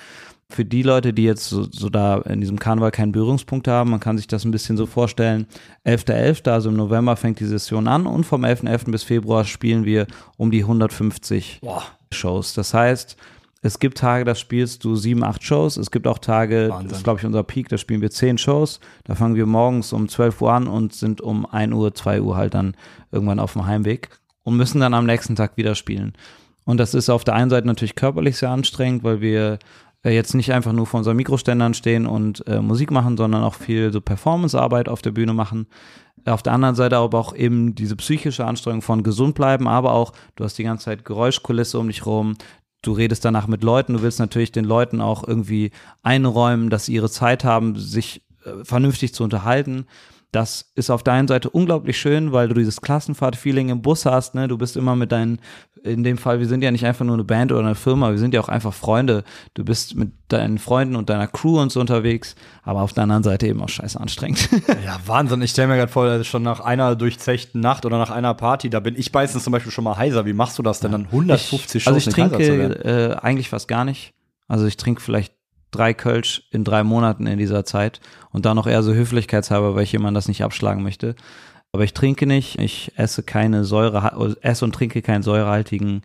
[0.50, 4.00] für die Leute, die jetzt so, so da in diesem Karneval keinen Berührungspunkt haben, man
[4.00, 5.46] kann sich das ein bisschen so vorstellen,
[5.86, 8.90] 11.11., also im November fängt die Session an und vom 11.11.
[8.90, 10.06] bis Februar spielen wir
[10.36, 11.84] um die 150 Boah.
[12.12, 12.54] Shows.
[12.54, 13.16] Das heißt,
[13.62, 15.76] es gibt Tage, da spielst du sieben, acht Shows.
[15.76, 16.88] Es gibt auch Tage, Wahnsinn.
[16.88, 18.80] das ist glaube ich unser Peak, da spielen wir zehn Shows.
[19.04, 22.36] Da fangen wir morgens um 12 Uhr an und sind um 1 Uhr, 2 Uhr
[22.36, 22.74] halt dann
[23.12, 24.08] irgendwann auf dem Heimweg
[24.42, 26.14] und müssen dann am nächsten Tag wieder spielen.
[26.64, 29.58] Und das ist auf der einen Seite natürlich körperlich sehr anstrengend, weil wir
[30.04, 33.54] äh, jetzt nicht einfach nur vor unseren Mikroständern stehen und äh, Musik machen, sondern auch
[33.54, 35.66] viel so Performancearbeit auf der Bühne machen.
[36.26, 40.12] Auf der anderen Seite aber auch eben diese psychische Anstrengung von gesund bleiben, aber auch,
[40.36, 42.36] du hast die ganze Zeit Geräuschkulisse um dich rum,
[42.82, 45.70] du redest danach mit Leuten, du willst natürlich den Leuten auch irgendwie
[46.02, 49.86] einräumen, dass sie ihre Zeit haben, sich äh, vernünftig zu unterhalten.
[50.32, 54.34] Das ist auf der einen Seite unglaublich schön, weil du dieses Klassenfahrt-Feeling im Bus hast,
[54.34, 54.46] ne?
[54.46, 55.40] Du bist immer mit deinen,
[55.82, 58.18] in dem Fall, wir sind ja nicht einfach nur eine Band oder eine Firma, wir
[58.18, 59.24] sind ja auch einfach Freunde.
[59.54, 63.24] Du bist mit deinen Freunden und deiner Crew und so unterwegs, aber auf der anderen
[63.24, 64.48] Seite eben auch scheiße anstrengend.
[64.84, 65.42] Ja, Wahnsinn.
[65.42, 68.70] Ich stelle mir gerade vor, dass schon nach einer durchzechten Nacht oder nach einer Party,
[68.70, 70.26] da bin ich meistens zum Beispiel schon mal heiser.
[70.26, 71.06] Wie machst du das denn dann?
[71.06, 74.14] 150 ich, also ich trinke äh, eigentlich fast gar nicht.
[74.48, 75.34] Also ich trinke vielleicht
[75.70, 79.84] drei Kölsch in drei Monaten in dieser Zeit und dann noch eher so höflichkeitshalber, weil
[79.84, 81.14] ich jemand das nicht abschlagen möchte.
[81.72, 86.02] Aber ich trinke nicht, ich esse keine Säure, esse und trinke keinen säurehaltigen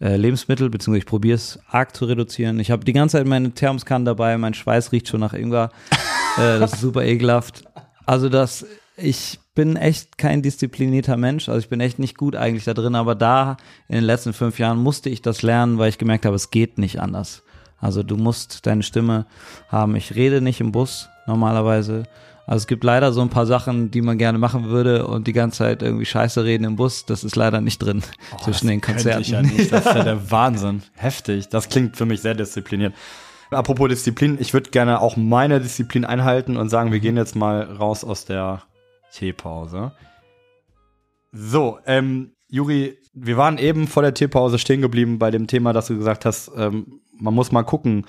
[0.00, 2.60] äh, Lebensmittel, beziehungsweise ich probiere es arg zu reduzieren.
[2.60, 5.70] Ich habe die ganze Zeit meine Thermoskanne dabei, mein Schweiß riecht schon nach Ingwer.
[6.38, 7.64] äh, das ist super ekelhaft.
[8.06, 8.64] Also das,
[8.96, 12.94] ich bin echt kein disziplinierter Mensch, also ich bin echt nicht gut eigentlich da drin,
[12.94, 13.56] aber da
[13.88, 16.78] in den letzten fünf Jahren musste ich das lernen, weil ich gemerkt habe, es geht
[16.78, 17.42] nicht anders.
[17.80, 19.26] Also du musst deine Stimme
[19.68, 19.96] haben.
[19.96, 22.04] Ich rede nicht im Bus normalerweise.
[22.46, 25.32] Also es gibt leider so ein paar Sachen, die man gerne machen würde und die
[25.32, 27.06] ganze Zeit irgendwie Scheiße reden im Bus.
[27.06, 28.02] Das ist leider nicht drin
[28.42, 29.22] zwischen den Konzerten.
[29.22, 29.72] Ich ja nicht.
[29.72, 30.82] Das ist ja der Wahnsinn.
[30.96, 31.48] Heftig.
[31.48, 32.92] Das klingt für mich sehr diszipliniert.
[33.50, 37.62] Apropos Disziplin, ich würde gerne auch meine Disziplin einhalten und sagen, wir gehen jetzt mal
[37.62, 38.62] raus aus der
[39.12, 39.92] Teepause.
[41.32, 45.86] So, ähm, Juri, wir waren eben vor der Teepause stehen geblieben bei dem Thema, dass
[45.86, 48.06] du gesagt hast, ähm, man muss mal gucken,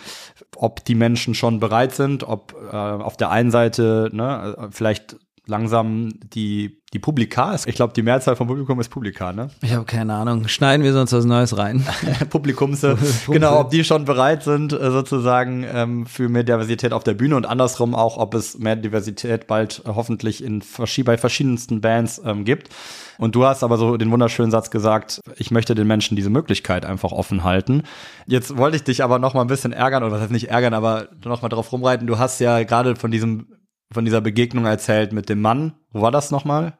[0.55, 5.17] ob die Menschen schon bereit sind, ob äh, auf der einen Seite ne, äh, vielleicht
[5.47, 7.67] langsam die, die Publika ist.
[7.67, 9.49] Ich glaube, die Mehrzahl vom Publikum ist Publika, ne?
[9.61, 10.47] Ich habe keine Ahnung.
[10.47, 11.85] Schneiden wir sonst was Neues rein.
[12.29, 17.13] Publikumse, genau, ob die schon bereit sind, äh, sozusagen ähm, für mehr Diversität auf der
[17.13, 20.63] Bühne und andersrum auch, ob es mehr Diversität bald äh, hoffentlich in
[21.05, 22.69] bei verschiedensten Bands ähm, gibt.
[23.17, 26.85] Und du hast aber so den wunderschönen Satz gesagt, ich möchte den Menschen diese Möglichkeit
[26.85, 27.83] einfach offen halten.
[28.25, 30.73] Jetzt wollte ich dich aber noch mal ein bisschen ärgern, oder was heißt nicht ärgern,
[30.73, 32.07] aber noch mal drauf rumreiten.
[32.07, 33.45] Du hast ja gerade von diesem,
[33.91, 35.73] von dieser Begegnung erzählt mit dem Mann.
[35.91, 36.77] Wo war das noch mal?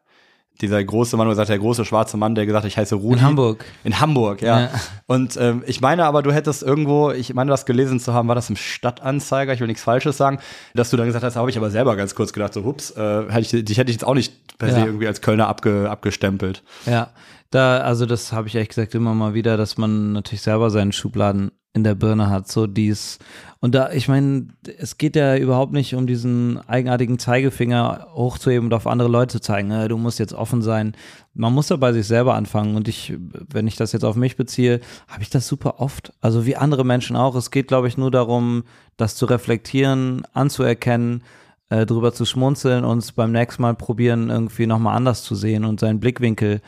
[0.61, 3.19] dieser große Mann, du sagst, der große schwarze Mann, der gesagt hat, ich heiße Rudi.
[3.19, 3.65] In Hamburg.
[3.83, 4.61] In Hamburg, ja.
[4.61, 4.69] Ja.
[5.07, 8.35] Und ähm, ich meine aber, du hättest irgendwo, ich meine, das gelesen zu haben, war
[8.35, 10.39] das im Stadtanzeiger, ich will nichts Falsches sagen,
[10.75, 13.23] dass du dann gesagt hast, habe ich aber selber ganz kurz gedacht, so, hups, äh,
[13.29, 14.85] hätte ich, dich hätte ich jetzt auch nicht per se Ja.
[14.85, 16.63] irgendwie als Kölner abge, abgestempelt.
[16.85, 17.09] Ja,
[17.49, 20.91] da, also das habe ich ehrlich gesagt immer mal wieder, dass man natürlich selber seinen
[20.91, 23.17] Schubladen in der Birne hat, so dies.
[23.59, 28.73] Und da, ich meine, es geht ja überhaupt nicht um diesen eigenartigen Zeigefinger hochzuheben und
[28.73, 30.95] auf andere Leute zu zeigen, äh, du musst jetzt offen sein.
[31.33, 32.75] Man muss da bei sich selber anfangen.
[32.75, 33.13] Und ich,
[33.49, 36.11] wenn ich das jetzt auf mich beziehe, habe ich das super oft.
[36.19, 37.35] Also wie andere Menschen auch.
[37.35, 38.63] Es geht, glaube ich, nur darum,
[38.97, 41.23] das zu reflektieren, anzuerkennen,
[41.69, 45.63] äh, drüber zu schmunzeln und es beim nächsten Mal probieren, irgendwie nochmal anders zu sehen
[45.63, 46.61] und seinen Blickwinkel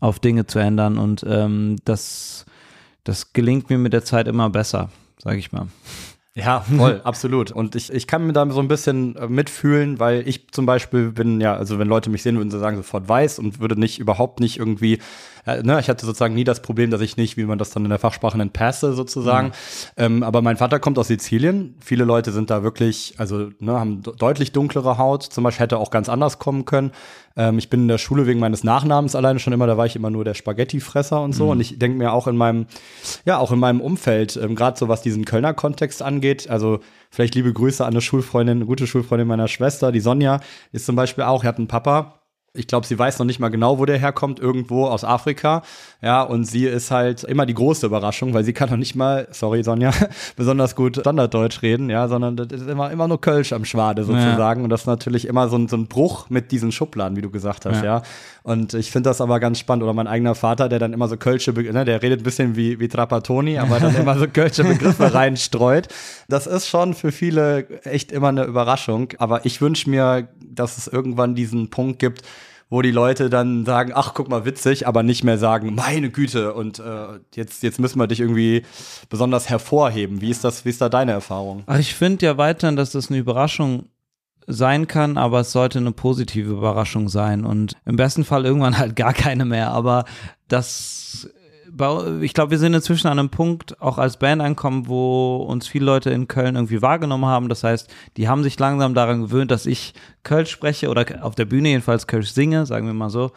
[0.00, 0.98] auf Dinge zu ändern.
[0.98, 2.44] Und ähm, das,
[3.04, 4.90] das gelingt mir mit der Zeit immer besser,
[5.22, 5.66] sage ich mal.
[6.34, 7.50] Ja, voll, absolut.
[7.50, 11.10] Und ich, ich kann mir da so ein bisschen äh, mitfühlen, weil ich zum Beispiel
[11.10, 13.98] bin, ja, also wenn Leute mich sehen, würden sie sagen, sofort weiß und würde nicht,
[13.98, 15.00] überhaupt nicht irgendwie,
[15.44, 17.82] äh, ne, ich hatte sozusagen nie das Problem, dass ich nicht, wie man das dann
[17.84, 19.50] in der Fachsprache nennt, passe sozusagen.
[19.96, 21.74] Ähm, aber mein Vater kommt aus Sizilien.
[21.80, 25.24] Viele Leute sind da wirklich, also ne, haben de- deutlich dunklere Haut.
[25.24, 26.92] Zum Beispiel hätte auch ganz anders kommen können.
[27.36, 29.96] Ähm, ich bin in der Schule wegen meines Nachnamens alleine schon immer, da war ich
[29.96, 31.50] immer nur der Spaghetti-Fresser und so.
[31.50, 32.66] Und ich denke mir auch in meinem,
[33.24, 37.34] ja, auch in meinem Umfeld, ähm, gerade so was diesen Kölner Kontext angeht, also vielleicht
[37.34, 40.40] liebe Grüße an eine Schulfreundin, eine gute Schulfreundin meiner Schwester, die Sonja,
[40.72, 42.19] ist zum Beispiel auch, er hat einen Papa,
[42.52, 45.62] ich glaube, sie weiß noch nicht mal genau, wo der herkommt, irgendwo aus Afrika.
[46.02, 49.28] Ja, und sie ist halt immer die große Überraschung, weil sie kann noch nicht mal,
[49.30, 49.92] sorry Sonja,
[50.36, 54.64] besonders gut Standarddeutsch reden, ja, sondern das ist immer, immer nur Kölsch am Schwade sozusagen.
[54.64, 57.30] Und das ist natürlich immer so ein, so ein Bruch mit diesen Schubladen, wie du
[57.30, 57.90] gesagt hast, ja.
[57.90, 58.02] Ja.
[58.42, 59.82] Und ich finde das aber ganz spannend.
[59.82, 62.80] Oder mein eigener Vater, der dann immer so Kölsche, ne, der redet ein bisschen wie,
[62.80, 65.88] wie Trapattoni, aber dann immer so Kölsche Begriffe reinstreut.
[66.28, 69.08] Das ist schon für viele echt immer eine Überraschung.
[69.18, 72.22] Aber ich wünsche mir, dass es irgendwann diesen Punkt gibt,
[72.70, 76.54] wo die Leute dann sagen, ach, guck mal, witzig, aber nicht mehr sagen, meine Güte,
[76.54, 78.62] und äh, jetzt, jetzt müssen wir dich irgendwie
[79.08, 80.20] besonders hervorheben.
[80.20, 81.64] Wie ist das, wie ist da deine Erfahrung?
[81.66, 83.86] Ach, ich finde ja weiterhin, dass das eine Überraschung
[84.46, 88.96] sein kann, aber es sollte eine positive Überraschung sein und im besten Fall irgendwann halt
[88.96, 89.72] gar keine mehr.
[89.72, 90.04] Aber
[90.48, 91.28] das,
[92.22, 95.84] ich glaube, wir sind inzwischen an einem Punkt, auch als Band ankommen, wo uns viele
[95.84, 97.48] Leute in Köln irgendwie wahrgenommen haben.
[97.48, 101.44] Das heißt, die haben sich langsam daran gewöhnt, dass ich Kölsch spreche oder auf der
[101.44, 103.32] Bühne jedenfalls Kölsch singe, sagen wir mal so.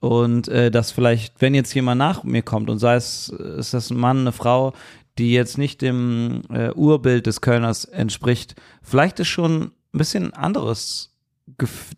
[0.00, 3.90] Und äh, dass vielleicht, wenn jetzt jemand nach mir kommt und sei es, ist das
[3.90, 4.74] ein Mann, eine Frau,
[5.18, 11.14] die jetzt nicht dem äh, Urbild des Kölners entspricht, vielleicht ist schon ein bisschen anderes,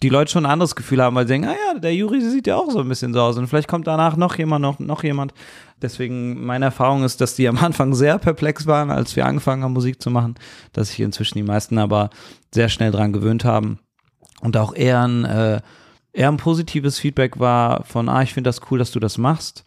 [0.03, 2.47] die Leute schon ein anderes Gefühl haben, weil sie denken, ah ja, der Juri sieht
[2.47, 5.03] ja auch so ein bisschen so aus und vielleicht kommt danach noch jemand, noch, noch
[5.03, 5.33] jemand.
[5.83, 9.75] Deswegen, meine Erfahrung ist, dass die am Anfang sehr perplex waren, als wir angefangen haben,
[9.75, 10.37] Musik zu machen,
[10.73, 12.11] dass sich inzwischen die meisten aber
[12.53, 13.79] sehr schnell dran gewöhnt haben
[14.41, 15.61] und auch eher ein, äh,
[16.13, 19.65] eher ein positives Feedback war von, ah, ich finde das cool, dass du das machst.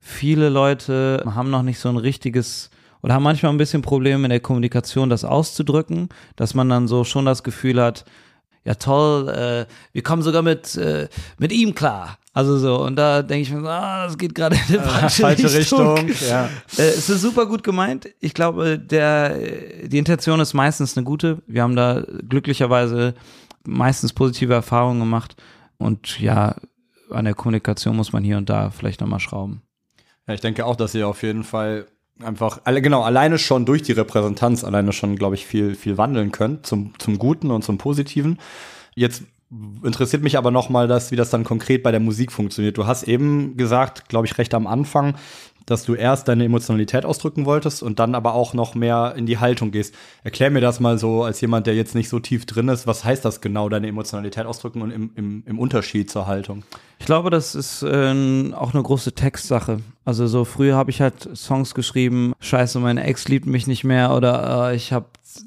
[0.00, 2.70] Viele Leute haben noch nicht so ein richtiges
[3.04, 7.04] oder haben manchmal ein bisschen Probleme in der Kommunikation, das auszudrücken, dass man dann so
[7.04, 8.04] schon das Gefühl hat,
[8.64, 12.18] ja toll, äh, wir kommen sogar mit, äh, mit ihm klar.
[12.32, 15.54] Also so, und da denke ich mir, so, ah, das geht gerade in die falsche,
[15.54, 16.08] Richtung.
[16.28, 16.48] ja.
[16.78, 18.08] Äh, es ist super gut gemeint.
[18.20, 19.38] Ich glaube, der,
[19.86, 21.42] die Intention ist meistens eine gute.
[21.46, 23.14] Wir haben da glücklicherweise
[23.64, 25.36] meistens positive Erfahrungen gemacht.
[25.78, 26.56] Und ja,
[27.10, 29.62] an der Kommunikation muss man hier und da vielleicht nochmal schrauben.
[30.26, 31.86] Ja, ich denke auch, dass ihr auf jeden Fall
[32.22, 36.32] einfach, alle, genau, alleine schon durch die Repräsentanz alleine schon, glaube ich, viel, viel wandeln
[36.32, 38.38] könnt zum, zum Guten und zum Positiven.
[38.94, 39.24] Jetzt
[39.82, 42.76] interessiert mich aber noch mal, dass, wie das dann konkret bei der Musik funktioniert.
[42.78, 45.14] Du hast eben gesagt, glaube ich, recht am Anfang,
[45.66, 49.38] dass du erst deine Emotionalität ausdrücken wolltest und dann aber auch noch mehr in die
[49.38, 49.94] Haltung gehst.
[50.22, 52.86] Erklär mir das mal so als jemand, der jetzt nicht so tief drin ist.
[52.86, 56.64] Was heißt das genau, deine Emotionalität ausdrücken und im, im, im Unterschied zur Haltung?
[56.98, 59.80] Ich glaube, das ist äh, auch eine große Textsache.
[60.04, 64.14] Also so früher habe ich halt Songs geschrieben, scheiße, meine Ex liebt mich nicht mehr
[64.14, 65.06] oder äh, ich habe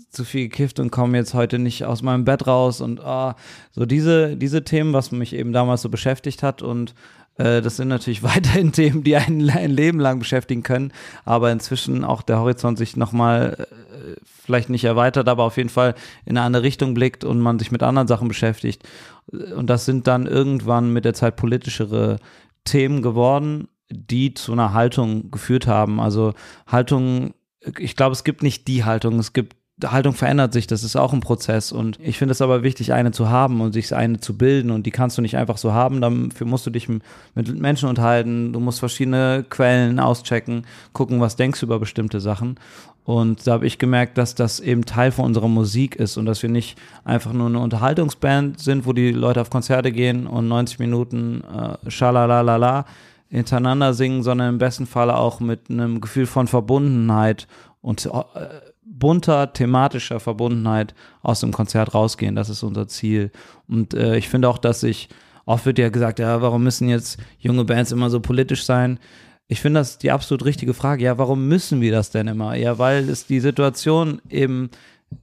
[0.10, 3.34] zu viel gekifft und komme jetzt heute nicht aus meinem Bett raus und äh,
[3.72, 6.96] so diese, diese Themen, was mich eben damals so beschäftigt hat und
[7.38, 10.92] das sind natürlich weiterhin Themen, die einen ein Leben lang beschäftigen können,
[11.26, 15.96] aber inzwischen auch der Horizont sich nochmal äh, vielleicht nicht erweitert, aber auf jeden Fall
[16.26, 18.84] in eine andere Richtung blickt und man sich mit anderen Sachen beschäftigt.
[19.28, 22.18] Und das sind dann irgendwann mit der Zeit politischere
[22.64, 26.00] Themen geworden, die zu einer Haltung geführt haben.
[26.00, 26.34] Also
[26.66, 27.34] Haltung,
[27.78, 31.14] ich glaube, es gibt nicht die Haltung, es gibt Haltung verändert sich, das ist auch
[31.14, 34.36] ein Prozess und ich finde es aber wichtig, eine zu haben und sich eine zu
[34.36, 37.02] bilden und die kannst du nicht einfach so haben, dafür musst du dich mit
[37.36, 42.60] Menschen unterhalten, du musst verschiedene Quellen auschecken, gucken, was denkst du über bestimmte Sachen
[43.04, 46.42] und da habe ich gemerkt, dass das eben Teil von unserer Musik ist und dass
[46.42, 50.80] wir nicht einfach nur eine Unterhaltungsband sind, wo die Leute auf Konzerte gehen und 90
[50.80, 52.86] Minuten äh, schalalalala
[53.30, 57.48] hintereinander singen, sondern im besten Falle auch mit einem Gefühl von Verbundenheit
[57.82, 58.10] und äh,
[59.00, 62.36] bunter thematischer Verbundenheit aus dem Konzert rausgehen.
[62.36, 63.32] Das ist unser Ziel.
[63.68, 65.10] Und äh, ich finde auch, dass ich,
[65.46, 69.00] oft wird ja gesagt, ja, warum müssen jetzt junge Bands immer so politisch sein?
[69.48, 71.04] Ich finde das die absolut richtige Frage.
[71.04, 72.56] Ja, warum müssen wir das denn immer?
[72.56, 74.70] Ja, weil es die Situation eben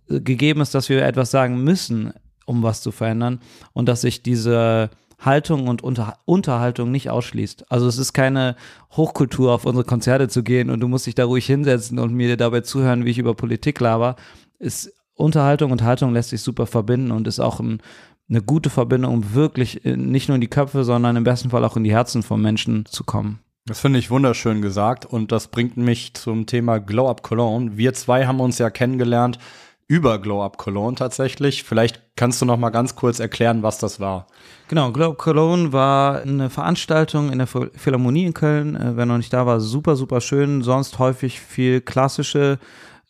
[0.09, 2.13] gegeben ist, dass wir etwas sagen müssen,
[2.47, 3.41] um was zu verändern
[3.73, 4.91] und dass sich diese
[5.25, 7.71] Haltung und Unter Unterhaltung nicht ausschließt.
[7.71, 8.57] Also es ist keine
[8.93, 12.37] Hochkultur, auf unsere Konzerte zu gehen und du musst dich da ruhig hinsetzen und mir
[12.37, 14.17] dabei zuhören, wie ich über Politik laber.
[14.59, 17.81] Ist Unterhaltung und Haltung lässt sich super verbinden und ist auch ein,
[18.29, 21.77] eine gute Verbindung, um wirklich nicht nur in die Köpfe, sondern im besten Fall auch
[21.77, 23.39] in die Herzen von Menschen zu kommen.
[23.67, 27.79] Das finde ich wunderschön gesagt und das bringt mich zum Thema Glow Up Cologne.
[27.79, 29.39] Wir zwei haben uns ja kennengelernt
[29.87, 31.65] über Glow Up Cologne tatsächlich.
[31.65, 34.27] Vielleicht kannst du noch mal ganz kurz erklären, was das war.
[34.69, 38.77] Genau, Glow Up Cologne war eine Veranstaltung in der Philharmonie in Köln.
[38.77, 40.63] Äh, wer noch nicht da war, super, super schön.
[40.63, 42.59] Sonst häufig viel klassische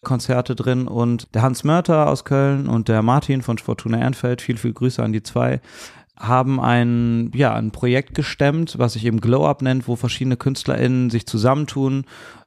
[0.02, 4.58] Konzerte drin und der Hans Mörter aus Köln und der Martin von Fortuna Ehrenfeld, viel,
[4.58, 5.60] viel Grüße an die zwei,
[6.16, 11.10] haben ein, ja, ein Projekt gestemmt, was sich eben Glow Up nennt, wo verschiedene KünstlerInnen
[11.10, 12.04] sich zusammentun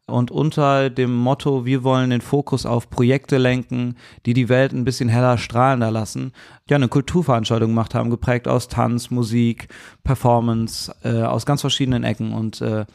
[0.07, 4.85] und unter dem Motto, wir wollen den Fokus auf Projekte lenken, die die Welt ein
[4.85, 6.31] bisschen heller strahlender lassen,
[6.69, 9.67] ja, eine Kulturveranstaltung gemacht haben, geprägt aus Tanz, Musik,
[10.03, 12.85] Performance, äh, aus ganz verschiedenen Ecken und äh,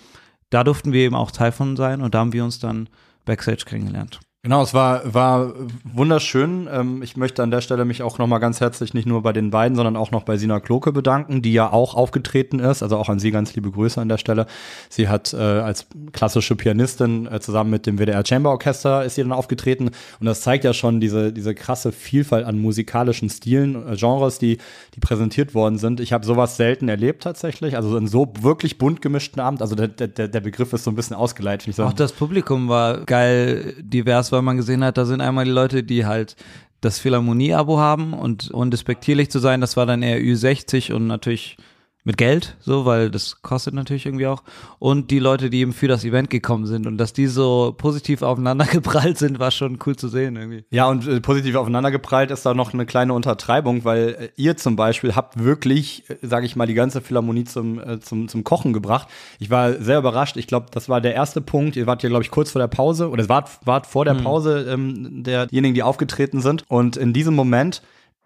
[0.50, 2.88] da durften wir eben auch Teil von sein und da haben wir uns dann
[3.24, 4.20] Backstage kennengelernt.
[4.44, 5.52] Genau, es war, war
[5.84, 6.68] wunderschön.
[6.68, 9.52] Ähm, ich möchte an der Stelle mich auch nochmal ganz herzlich nicht nur bei den
[9.52, 12.82] beiden, sondern auch noch bei Sina Kloke bedanken, die ja auch aufgetreten ist.
[12.82, 14.46] Also auch an sie ganz liebe Grüße an der Stelle.
[14.88, 19.22] Sie hat äh, als klassische Pianistin äh, zusammen mit dem WDR Chamber Orchester ist sie
[19.22, 19.90] dann aufgetreten.
[20.18, 24.58] Und das zeigt ja schon diese, diese krasse Vielfalt an musikalischen Stilen, äh, Genres, die,
[24.96, 26.00] die präsentiert worden sind.
[26.00, 27.76] Ich habe sowas selten erlebt tatsächlich.
[27.76, 29.62] Also in so wirklich bunt gemischten Abend.
[29.62, 31.78] Also der, der, der Begriff ist so ein bisschen ausgeleitet.
[31.78, 35.82] Auch das Publikum war geil divers weil man gesehen hat, da sind einmal die Leute,
[35.82, 36.36] die halt
[36.80, 41.56] das Philharmonie-Abo haben und undespektierlich zu sein, das war dann eher Ü60 und natürlich
[42.04, 44.42] mit Geld, so, weil das kostet natürlich irgendwie auch.
[44.80, 48.22] Und die Leute, die eben für das Event gekommen sind und dass die so positiv
[48.22, 50.64] aufeinander geprallt sind, war schon cool zu sehen irgendwie.
[50.70, 54.56] Ja, und äh, positiv aufeinander geprallt ist da noch eine kleine Untertreibung, weil äh, ihr
[54.56, 58.42] zum Beispiel habt wirklich, äh, sage ich mal, die ganze Philharmonie zum, äh, zum, zum
[58.42, 59.06] Kochen gebracht.
[59.38, 60.36] Ich war sehr überrascht.
[60.36, 61.76] Ich glaube, das war der erste Punkt.
[61.76, 64.14] Ihr wart ja, glaube ich, kurz vor der Pause oder es wart, wart vor der
[64.14, 64.24] mhm.
[64.24, 66.64] Pause ähm, derjenigen, die aufgetreten sind.
[66.66, 67.82] Und in diesem Moment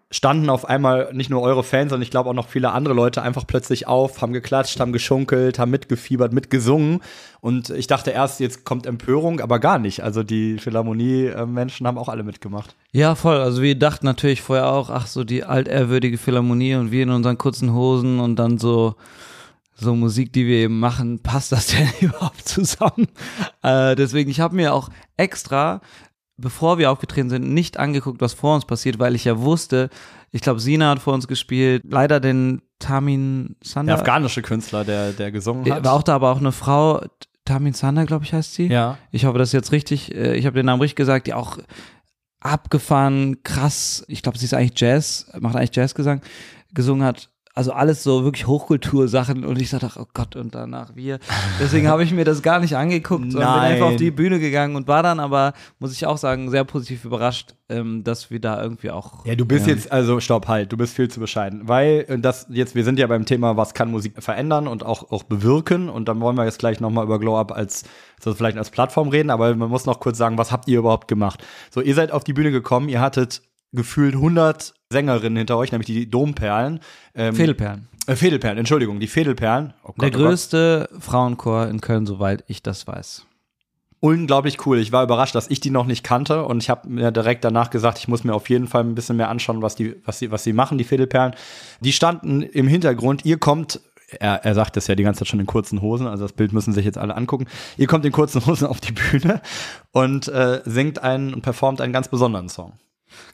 [0.09, 3.21] standen auf einmal nicht nur eure Fans, sondern ich glaube auch noch viele andere Leute
[3.21, 7.01] einfach plötzlich auf, haben geklatscht, haben geschunkelt, haben mitgefiebert, mitgesungen.
[7.41, 10.03] Und ich dachte erst, jetzt kommt Empörung, aber gar nicht.
[10.03, 12.75] Also die Philharmonie-Menschen haben auch alle mitgemacht.
[12.91, 13.37] Ja, voll.
[13.37, 17.37] Also wir dachten natürlich vorher auch, ach so die altehrwürdige Philharmonie und wir in unseren
[17.37, 18.95] kurzen Hosen und dann so
[19.79, 23.07] so Musik, die wir eben machen, passt das denn überhaupt zusammen?
[23.61, 25.81] Äh, deswegen, ich habe mir auch extra
[26.37, 29.89] bevor wir aufgetreten sind, nicht angeguckt, was vor uns passiert, weil ich ja wusste,
[30.31, 33.93] ich glaube, Sina hat vor uns gespielt, leider den Tamin Sander.
[33.93, 35.83] Der afghanische Künstler, der, der gesungen hat.
[35.83, 37.01] War auch da aber auch eine Frau,
[37.45, 38.67] Tamin Sander, glaube ich, heißt sie.
[38.67, 38.97] Ja.
[39.11, 41.57] Ich hoffe, das ist jetzt richtig, äh, ich habe den Namen richtig gesagt, die auch
[42.39, 46.21] abgefahren, krass, ich glaube, sie ist eigentlich Jazz, macht eigentlich Jazzgesang,
[46.73, 51.17] gesungen hat also alles so wirklich Hochkultursachen und ich dachte, oh Gott, und danach wir.
[51.59, 54.75] Deswegen habe ich mir das gar nicht angeguckt und bin einfach auf die Bühne gegangen
[54.75, 58.61] und war dann aber, muss ich auch sagen, sehr positiv überrascht, ähm, dass wir da
[58.61, 59.25] irgendwie auch.
[59.25, 59.73] Ja, du bist ja.
[59.73, 61.67] jetzt, also stopp, halt, du bist viel zu bescheiden.
[61.67, 65.23] Weil das jetzt, wir sind ja beim Thema, was kann Musik verändern und auch, auch
[65.23, 67.85] bewirken und dann wollen wir jetzt gleich nochmal über Glow Up als,
[68.19, 71.07] also vielleicht als Plattform reden, aber man muss noch kurz sagen, was habt ihr überhaupt
[71.07, 71.43] gemacht?
[71.71, 73.41] So, ihr seid auf die Bühne gekommen, ihr hattet
[73.73, 76.79] gefühlt 100 Sängerinnen hinter euch, nämlich die Domperlen.
[77.13, 77.87] Ähm, Fädelperlen.
[78.07, 79.73] Äh, Fädelperlen, Entschuldigung, die Fädelperlen.
[79.83, 83.25] Oh Gott, Der oh größte oh Frauenchor in Köln, soweit ich das weiß.
[83.99, 84.77] Unglaublich cool.
[84.77, 87.71] Ich war überrascht, dass ich die noch nicht kannte und ich habe mir direkt danach
[87.71, 90.31] gesagt, ich muss mir auf jeden Fall ein bisschen mehr anschauen, was die, was sie,
[90.31, 91.33] was sie machen, die Fädelperlen.
[91.81, 93.25] Die standen im Hintergrund.
[93.25, 93.81] Ihr kommt
[94.19, 96.53] er, er sagt das ja die ganze Zeit schon in kurzen Hosen, also das Bild
[96.53, 97.45] müssen sich jetzt alle angucken.
[97.75, 99.41] Ihr kommt in kurzen Hosen auf die Bühne
[99.91, 102.73] und äh, singt einen und performt einen ganz besonderen Song.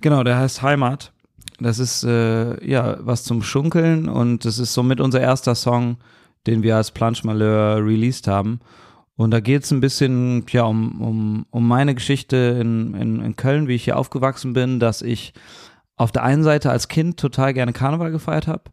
[0.02, 1.12] Genau, der heißt Heimat.
[1.60, 5.98] Das ist äh, ja was zum Schunkeln und das ist somit unser erster Song,
[6.48, 8.60] den wir als Planche Malheur released haben.
[9.16, 13.36] Und da geht es ein bisschen ja, um, um, um meine Geschichte in, in, in
[13.36, 15.34] Köln, wie ich hier aufgewachsen bin, dass ich
[15.96, 18.64] auf der einen Seite als Kind total gerne Karneval gefeiert habe,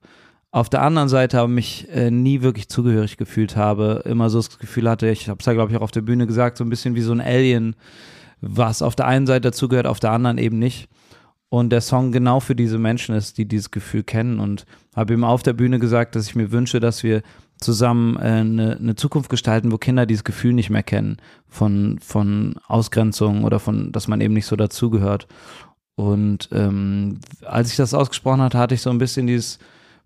[0.51, 4.59] auf der anderen Seite aber mich äh, nie wirklich zugehörig gefühlt habe, immer so das
[4.59, 6.71] Gefühl hatte, ich habe es ja glaube ich auch auf der Bühne gesagt, so ein
[6.71, 7.77] bisschen wie so ein Alien,
[8.41, 10.89] was auf der einen Seite dazugehört, auf der anderen eben nicht.
[11.49, 14.39] Und der Song genau für diese Menschen ist, die dieses Gefühl kennen.
[14.39, 17.23] Und habe ihm auf der Bühne gesagt, dass ich mir wünsche, dass wir
[17.59, 21.19] zusammen äh, eine, eine Zukunft gestalten, wo Kinder dieses Gefühl nicht mehr kennen
[21.49, 25.27] von, von Ausgrenzung oder von, dass man eben nicht so dazugehört.
[25.97, 29.59] Und ähm, als ich das ausgesprochen hatte, hatte ich so ein bisschen dieses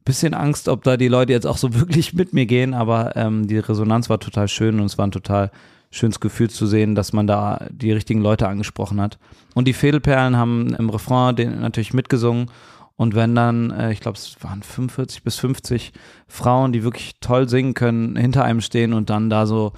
[0.04, 3.46] bisschen Angst, ob da die Leute jetzt auch so wirklich mit mir gehen, aber ähm,
[3.46, 5.50] die Resonanz war total schön und es war ein total
[5.94, 9.18] schönes Gefühl zu sehen, dass man da die richtigen Leute angesprochen hat.
[9.54, 12.50] Und die Fädelperlen haben im Refrain den natürlich mitgesungen.
[12.96, 15.92] Und wenn dann, äh, ich glaube, es waren 45 bis 50
[16.28, 19.72] Frauen, die wirklich toll singen können, hinter einem stehen und dann da so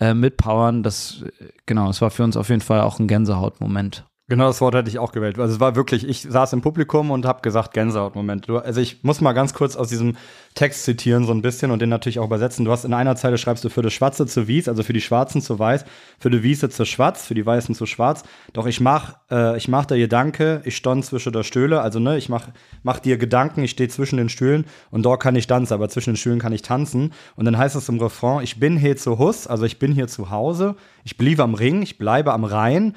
[0.00, 1.24] äh, mitpowern, das,
[1.64, 4.04] genau, es war für uns auf jeden Fall auch ein Gänsehautmoment.
[4.28, 5.38] Genau das Wort hätte ich auch gewählt.
[5.38, 8.50] Also es war wirklich, ich saß im Publikum und habe gesagt, Gänsehaut-Moment.
[8.50, 10.16] Also ich muss mal ganz kurz aus diesem
[10.56, 12.64] Text zitieren so ein bisschen und den natürlich auch übersetzen.
[12.64, 15.00] Du hast in einer Zeile schreibst du für die Schwarze zu Wies, also für die
[15.00, 15.84] Schwarzen zu Weiß,
[16.18, 18.24] für die Wiese zu Schwarz, für die Weißen zu Schwarz.
[18.52, 22.18] Doch ich mach, äh, ich mach der Gedanke, ich stand zwischen der Stühle, also ne,
[22.18, 22.48] ich mach,
[22.82, 26.14] mach dir Gedanken, ich stehe zwischen den Stühlen und dort kann ich tanzen, aber zwischen
[26.14, 27.12] den Stühlen kann ich tanzen.
[27.36, 30.08] Und dann heißt es im Refrain, ich bin hier zu Hus, also ich bin hier
[30.08, 30.74] zu Hause,
[31.04, 32.96] ich blieb am Ring, ich bleibe am Rhein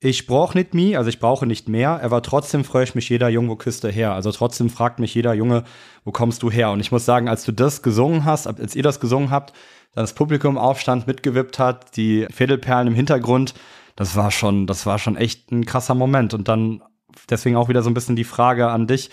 [0.00, 3.28] ich brauche nicht mi, also ich brauche nicht mehr, aber trotzdem freue ich mich jeder
[3.28, 4.12] Junge, wo küsst du her?
[4.12, 5.64] Also trotzdem fragt mich jeder Junge,
[6.04, 6.70] wo kommst du her?
[6.70, 9.54] Und ich muss sagen, als du das gesungen hast, als ihr das gesungen habt,
[9.94, 13.54] dann das Publikum aufstand, mitgewippt hat, die Fädelperlen im Hintergrund,
[13.96, 16.32] das war schon, das war schon echt ein krasser Moment.
[16.32, 16.82] Und dann
[17.28, 19.10] deswegen auch wieder so ein bisschen die Frage an dich,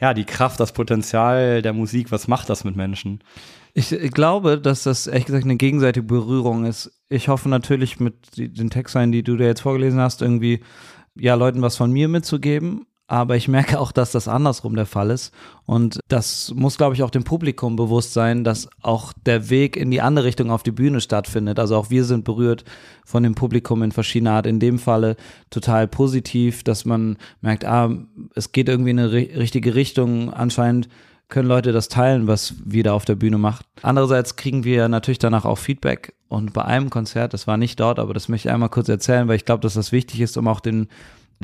[0.00, 3.22] ja, die Kraft, das Potenzial der Musik, was macht das mit Menschen?
[3.74, 7.02] Ich glaube, dass das ehrlich gesagt eine gegenseitige Berührung ist.
[7.08, 10.60] Ich hoffe natürlich mit den Texten, die du da jetzt vorgelesen hast, irgendwie
[11.16, 12.86] ja Leuten was von mir mitzugeben.
[13.06, 15.32] Aber ich merke auch, dass das andersrum der Fall ist.
[15.66, 19.90] Und das muss, glaube ich, auch dem Publikum bewusst sein, dass auch der Weg in
[19.90, 21.58] die andere Richtung auf die Bühne stattfindet.
[21.58, 22.64] Also auch wir sind berührt
[23.04, 24.46] von dem Publikum in verschiedener Art.
[24.46, 25.16] In dem Falle
[25.50, 27.90] total positiv, dass man merkt, ah,
[28.34, 30.32] es geht irgendwie in eine richtige Richtung.
[30.32, 30.88] Anscheinend
[31.28, 33.66] können Leute das teilen, was wir da auf der Bühne macht.
[33.82, 37.98] Andererseits kriegen wir natürlich danach auch Feedback und bei einem Konzert, das war nicht dort,
[37.98, 40.48] aber das möchte ich einmal kurz erzählen, weil ich glaube, dass das wichtig ist, um
[40.48, 40.88] auch den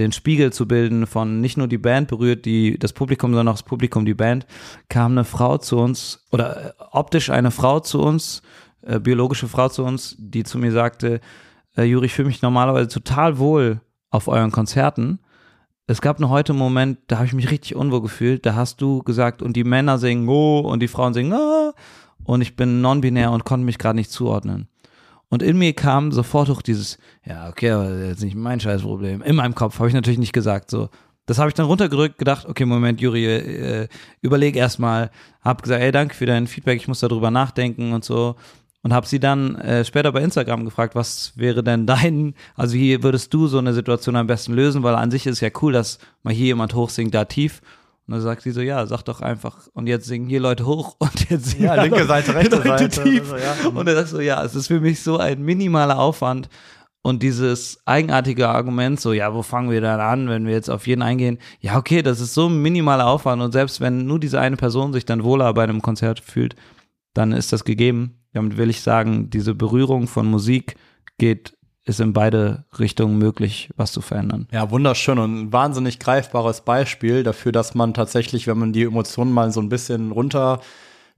[0.01, 3.61] den Spiegel zu bilden von nicht nur die Band berührt, die das Publikum, sondern auch
[3.61, 4.47] das Publikum die Band,
[4.89, 8.43] kam eine Frau zu uns oder äh, optisch eine Frau zu uns,
[8.83, 11.21] äh, biologische Frau zu uns, die zu mir sagte,
[11.77, 13.81] äh, Juri, ich fühle mich normalerweise total wohl
[14.11, 15.21] auf euren Konzerten,
[15.91, 18.47] es gab noch heute einen Moment, da habe ich mich richtig unwohl gefühlt.
[18.47, 21.73] Da hast du gesagt, und die Männer singen oh und die Frauen singen ah
[22.23, 24.69] und ich bin non-binär und konnte mich gerade nicht zuordnen.
[25.31, 29.23] Und in mir kam sofort auch dieses, ja, okay, aber das ist nicht mein Scheißproblem.
[29.23, 30.89] In meinem Kopf habe ich natürlich nicht gesagt, so.
[31.27, 33.89] Das habe ich dann runtergerückt, gedacht, okay, Moment, Juri, äh,
[34.21, 35.11] überleg erstmal.
[35.43, 38.35] Hab gesagt, ey, danke für dein Feedback, ich muss darüber nachdenken und so
[38.83, 43.03] und habe sie dann äh, später bei Instagram gefragt, was wäre denn dein, also wie
[43.03, 45.99] würdest du so eine Situation am besten lösen, weil an sich ist ja cool, dass
[46.23, 47.61] mal hier jemand hochsingt, da tief.
[48.11, 50.97] Und dann sagt sie so, ja, sag doch einfach, und jetzt singen hier Leute hoch
[50.99, 53.05] und jetzt singen ja, linke Seite, rechte Leute Seite.
[53.05, 53.33] tief.
[53.33, 53.69] Also, ja.
[53.69, 56.49] Und er sagt so, ja, es ist für mich so ein minimaler Aufwand.
[57.03, 60.89] Und dieses eigenartige Argument, so, ja, wo fangen wir dann an, wenn wir jetzt auf
[60.89, 61.39] jeden eingehen?
[61.61, 63.41] Ja, okay, das ist so ein minimaler Aufwand.
[63.43, 66.57] Und selbst wenn nur diese eine Person sich dann wohler bei einem Konzert fühlt,
[67.15, 68.25] dann ist das gegeben.
[68.33, 70.75] Damit will ich sagen, diese Berührung von Musik
[71.17, 71.57] geht,
[71.91, 74.49] ist in beide Richtungen möglich, was zu verändern.
[74.53, 79.33] Ja, wunderschön und ein wahnsinnig greifbares Beispiel dafür, dass man tatsächlich, wenn man die Emotionen
[79.33, 80.61] mal so ein bisschen runter,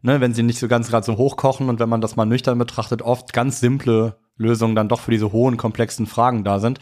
[0.00, 2.58] ne, wenn sie nicht so ganz gerade so hochkochen und wenn man das mal nüchtern
[2.58, 6.80] betrachtet, oft ganz simple Lösungen dann doch für diese hohen, komplexen Fragen da sind.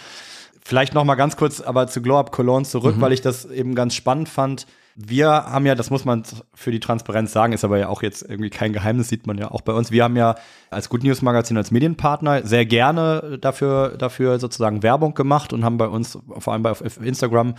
[0.63, 3.01] Vielleicht noch mal ganz kurz aber zu Glow Up Cologne zurück, mhm.
[3.01, 4.67] weil ich das eben ganz spannend fand
[4.97, 6.25] wir haben ja, das muss man
[6.55, 9.51] für die Transparenz sagen, ist aber ja auch jetzt irgendwie kein Geheimnis, sieht man ja
[9.51, 9.91] auch bei uns.
[9.91, 10.35] Wir haben ja
[10.71, 15.79] als Good News Magazin, als Medienpartner sehr gerne dafür, dafür sozusagen Werbung gemacht und haben
[15.79, 17.55] bei uns, vor allem bei Instagram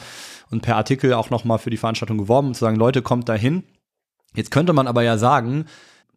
[0.49, 3.33] und per Artikel auch nochmal für die Veranstaltung geworben und zu sagen, Leute, kommt da
[3.33, 3.63] hin.
[4.33, 5.65] Jetzt könnte man aber ja sagen,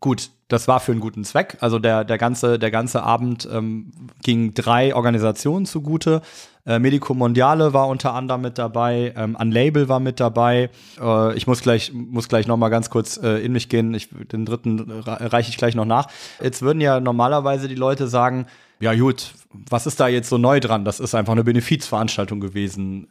[0.05, 1.57] gut, das war für einen guten Zweck.
[1.61, 3.91] Also der, der, ganze, der ganze Abend ähm,
[4.23, 6.21] ging drei Organisationen zugute.
[6.67, 10.69] Äh, Medico Mondiale war unter anderem mit dabei, ähm, Unlabel war mit dabei.
[11.01, 13.95] Äh, ich muss gleich, muss gleich noch mal ganz kurz äh, in mich gehen.
[13.95, 16.09] Ich, den dritten reiche ich gleich noch nach.
[16.39, 18.45] Jetzt würden ja normalerweise die Leute sagen,
[18.81, 19.35] ja gut,
[19.71, 20.85] was ist da jetzt so neu dran?
[20.85, 23.09] Das ist einfach eine Benefizveranstaltung gewesen.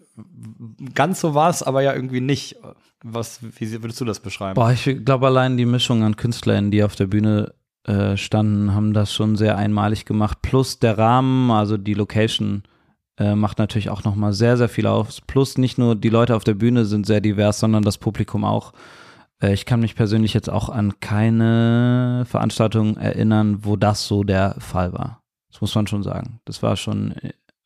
[0.93, 2.57] Ganz so war es aber ja irgendwie nicht.
[3.03, 4.55] Was, wie würdest du das beschreiben?
[4.55, 7.53] Boah, ich glaube allein die Mischung an Künstlern, die auf der Bühne
[7.85, 10.41] äh, standen, haben das schon sehr einmalig gemacht.
[10.41, 12.63] Plus der Rahmen, also die Location
[13.17, 15.21] äh, macht natürlich auch nochmal sehr, sehr viel aus.
[15.21, 18.73] Plus nicht nur die Leute auf der Bühne sind sehr divers, sondern das Publikum auch.
[19.41, 24.55] Äh, ich kann mich persönlich jetzt auch an keine Veranstaltung erinnern, wo das so der
[24.59, 25.22] Fall war.
[25.53, 26.41] Das muss man schon sagen.
[26.45, 27.15] Das war schon,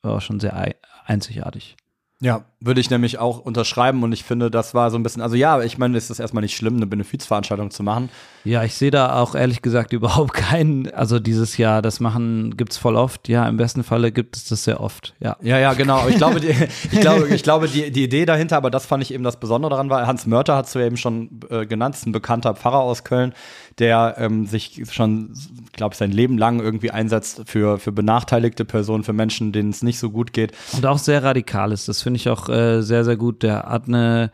[0.02, 0.76] war schon sehr
[1.06, 1.78] einzigartig.
[2.20, 5.36] Ja, würde ich nämlich auch unterschreiben und ich finde, das war so ein bisschen, also
[5.36, 8.10] ja, ich meine, es ist erstmal nicht schlimm, eine Benefizveranstaltung zu machen.
[8.46, 12.78] Ja, ich sehe da auch ehrlich gesagt überhaupt keinen, also dieses Jahr, das machen gibt's
[12.78, 15.38] voll oft, ja, im besten Falle gibt es das sehr oft, ja.
[15.42, 16.50] Ja, ja, genau, ich glaube, die,
[16.92, 19.70] ich glaube, ich glaube, die, die Idee dahinter, aber das fand ich eben das Besondere
[19.70, 22.80] daran, war, Hans Mörter hat es ja eben schon äh, genannt, ist ein bekannter Pfarrer
[22.80, 23.34] aus Köln,
[23.78, 25.34] der ähm, sich schon,
[25.74, 29.84] glaube ich, sein Leben lang irgendwie einsetzt für, für benachteiligte Personen, für Menschen, denen es
[29.84, 30.54] nicht so gut geht.
[30.74, 33.44] Und auch sehr radikal ist, das finde ich auch äh, sehr, sehr gut.
[33.44, 34.32] Der eine,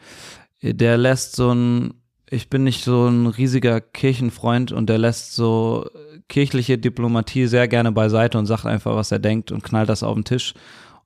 [0.61, 1.93] der lässt so ein,
[2.30, 5.89] ich bin nicht so ein riesiger Kirchenfreund und der lässt so
[6.30, 10.16] kirchliche Diplomatie sehr gerne beiseite und sagt einfach, was er denkt und knallt das auf
[10.16, 10.53] den Tisch.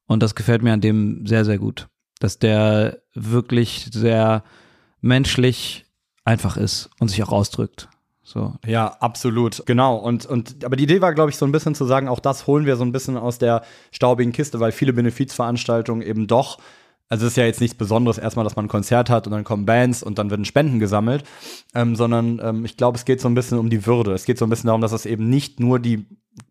[0.06, 1.88] Und das gefällt mir an dem sehr, sehr gut.
[2.20, 4.44] Dass der wirklich sehr
[5.02, 5.86] menschlich
[6.24, 7.90] einfach ist und sich auch ausdrückt.
[8.24, 8.56] So.
[8.66, 9.96] Ja, absolut, genau.
[9.96, 12.46] Und, und aber die Idee war, glaube ich, so ein bisschen zu sagen, auch das
[12.46, 16.58] holen wir so ein bisschen aus der staubigen Kiste, weil viele Benefizveranstaltungen eben doch
[17.10, 19.44] also es ist ja jetzt nichts Besonderes erstmal, dass man ein Konzert hat und dann
[19.44, 21.24] kommen Bands und dann werden Spenden gesammelt,
[21.74, 24.14] ähm, sondern ähm, ich glaube, es geht so ein bisschen um die Würde.
[24.14, 26.06] Es geht so ein bisschen darum, dass es eben nicht nur die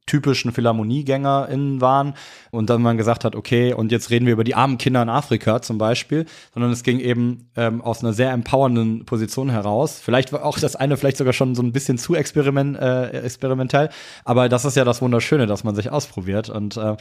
[0.07, 2.15] typischen PhilharmoniegängerInnen waren
[2.51, 5.09] und dann man gesagt hat, okay, und jetzt reden wir über die armen Kinder in
[5.09, 10.01] Afrika zum Beispiel, sondern es ging eben ähm, aus einer sehr empowernden Position heraus.
[10.03, 13.91] Vielleicht war auch das eine vielleicht sogar schon so ein bisschen zu experiment, äh, experimentell,
[14.25, 16.97] aber das ist ja das Wunderschöne, dass man sich ausprobiert und äh,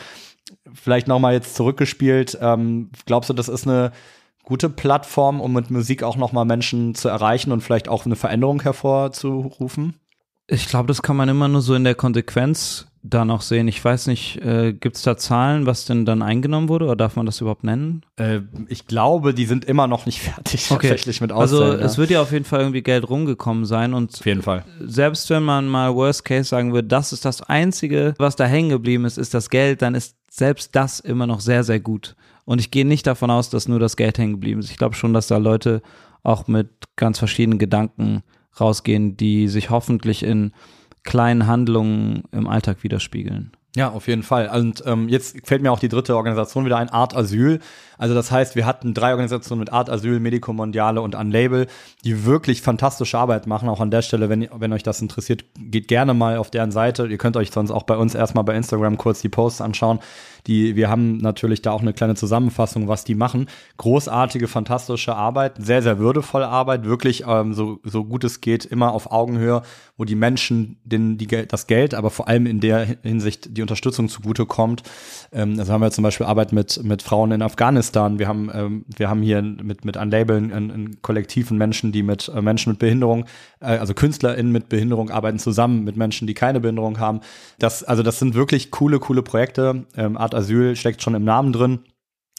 [0.73, 3.91] vielleicht noch mal jetzt zurückgespielt, ähm, glaubst du, das ist eine
[4.43, 8.15] gute Plattform, um mit Musik auch noch mal Menschen zu erreichen und vielleicht auch eine
[8.15, 9.95] Veränderung hervorzurufen?
[10.47, 13.67] Ich glaube, das kann man immer nur so in der Konsequenz da noch sehen.
[13.67, 17.15] Ich weiß nicht, äh, gibt es da Zahlen, was denn dann eingenommen wurde oder darf
[17.15, 18.01] man das überhaupt nennen?
[18.15, 20.89] Äh, ich glaube, die sind immer noch nicht fertig okay.
[20.89, 21.63] tatsächlich mit Auszahlen.
[21.63, 21.85] Also ja.
[21.85, 24.65] es wird ja auf jeden Fall irgendwie Geld rumgekommen sein und auf jeden Fall.
[24.79, 28.69] Selbst wenn man mal Worst Case sagen würde, das ist das Einzige, was da hängen
[28.69, 32.15] geblieben ist, ist das Geld, dann ist selbst das immer noch sehr, sehr gut.
[32.45, 34.69] Und ich gehe nicht davon aus, dass nur das Geld hängen geblieben ist.
[34.69, 35.81] Ich glaube schon, dass da Leute
[36.23, 38.23] auch mit ganz verschiedenen Gedanken
[38.59, 40.51] rausgehen, die sich hoffentlich in
[41.03, 43.51] kleinen Handlungen im Alltag widerspiegeln.
[43.75, 44.49] Ja, auf jeden Fall.
[44.49, 47.59] Und ähm, jetzt fällt mir auch die dritte Organisation wieder ein, Art Asyl.
[47.97, 51.67] Also das heißt, wir hatten drei Organisationen mit Art Asyl, Medico Mondiale und Unlabel,
[52.03, 53.69] die wirklich fantastische Arbeit machen.
[53.69, 57.07] Auch an der Stelle, wenn, wenn euch das interessiert, geht gerne mal auf deren Seite.
[57.07, 59.99] Ihr könnt euch sonst auch bei uns erstmal bei Instagram kurz die Posts anschauen.
[60.47, 63.47] Die, wir haben natürlich da auch eine kleine Zusammenfassung, was die machen.
[63.77, 68.91] Großartige, fantastische Arbeit, sehr, sehr würdevolle Arbeit, wirklich ähm, so, so gut es geht, immer
[68.91, 69.63] auf Augenhöhe,
[69.97, 74.07] wo die Menschen den, die, das Geld, aber vor allem in der Hinsicht die Unterstützung
[74.07, 74.83] zugutekommt.
[75.31, 77.84] Ähm, also haben wir zum Beispiel Arbeit mit, mit Frauen in Afghanistan.
[77.93, 82.29] Wir haben, ähm, wir haben hier mit, mit Unlabeln ein, ein kollektiven Menschen, die mit
[82.29, 83.25] äh, Menschen mit Behinderung,
[83.59, 87.19] äh, also KünstlerInnen mit Behinderung arbeiten zusammen mit Menschen, die keine Behinderung haben.
[87.59, 89.85] Das, also das sind wirklich coole, coole Projekte.
[89.95, 91.79] Ähm, Art Asyl steckt schon im Namen drin,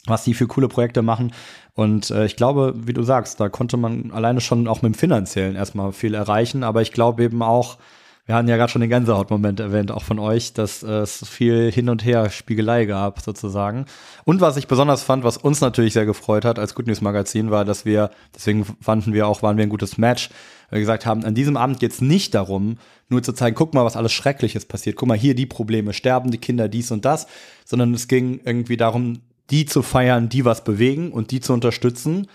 [0.06, 1.32] was die für coole Projekte machen.
[1.74, 4.98] Und äh, ich glaube, wie du sagst, da konnte man alleine schon auch mit dem
[4.98, 6.62] Finanziellen erstmal viel erreichen.
[6.62, 7.78] Aber ich glaube eben auch,
[8.26, 11.70] wir hatten ja gerade schon den Gänsehautmoment erwähnt, auch von euch, dass äh, es viel
[11.70, 13.86] Hin und Her Spiegelei gab, sozusagen.
[14.24, 17.52] Und was ich besonders fand, was uns natürlich sehr gefreut hat als Good News Magazin,
[17.52, 20.30] war, dass wir, deswegen fanden wir auch, waren wir ein gutes Match,
[20.70, 23.74] weil wir gesagt haben, an diesem Abend geht es nicht darum, nur zu zeigen, guck
[23.74, 27.04] mal, was alles Schreckliches passiert, guck mal, hier die Probleme, sterben die Kinder, dies und
[27.04, 27.28] das,
[27.64, 29.20] sondern es ging irgendwie darum,
[29.50, 32.26] die zu feiern, die was bewegen und die zu unterstützen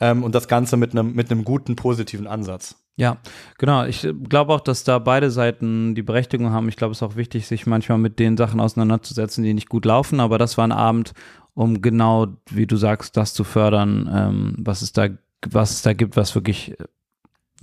[0.00, 2.76] ähm, und das Ganze mit einem mit einem guten, positiven Ansatz.
[2.96, 3.18] Ja,
[3.58, 3.84] genau.
[3.84, 6.68] Ich glaube auch, dass da beide Seiten die Berechtigung haben.
[6.68, 9.86] Ich glaube, es ist auch wichtig, sich manchmal mit den Sachen auseinanderzusetzen, die nicht gut
[9.86, 10.20] laufen.
[10.20, 11.14] Aber das war ein Abend,
[11.54, 15.08] um genau, wie du sagst, das zu fördern, ähm, was es da,
[15.48, 16.76] was es da gibt, was wirklich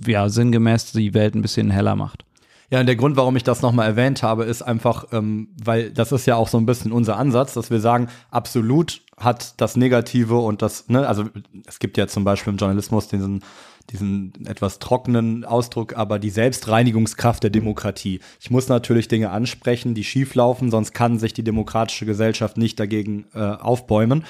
[0.04, 2.24] ja sinngemäß die Welt ein bisschen heller macht.
[2.70, 6.12] Ja, und der Grund, warum ich das nochmal erwähnt habe, ist einfach, ähm, weil das
[6.12, 10.36] ist ja auch so ein bisschen unser Ansatz, dass wir sagen, absolut hat das Negative
[10.36, 11.24] und das, ne, also
[11.66, 13.42] es gibt ja zum Beispiel im Journalismus diesen,
[13.90, 18.20] diesen etwas trockenen Ausdruck, aber die Selbstreinigungskraft der Demokratie.
[18.38, 23.24] Ich muss natürlich Dinge ansprechen, die schieflaufen, sonst kann sich die demokratische Gesellschaft nicht dagegen
[23.34, 24.24] äh, aufbäumen.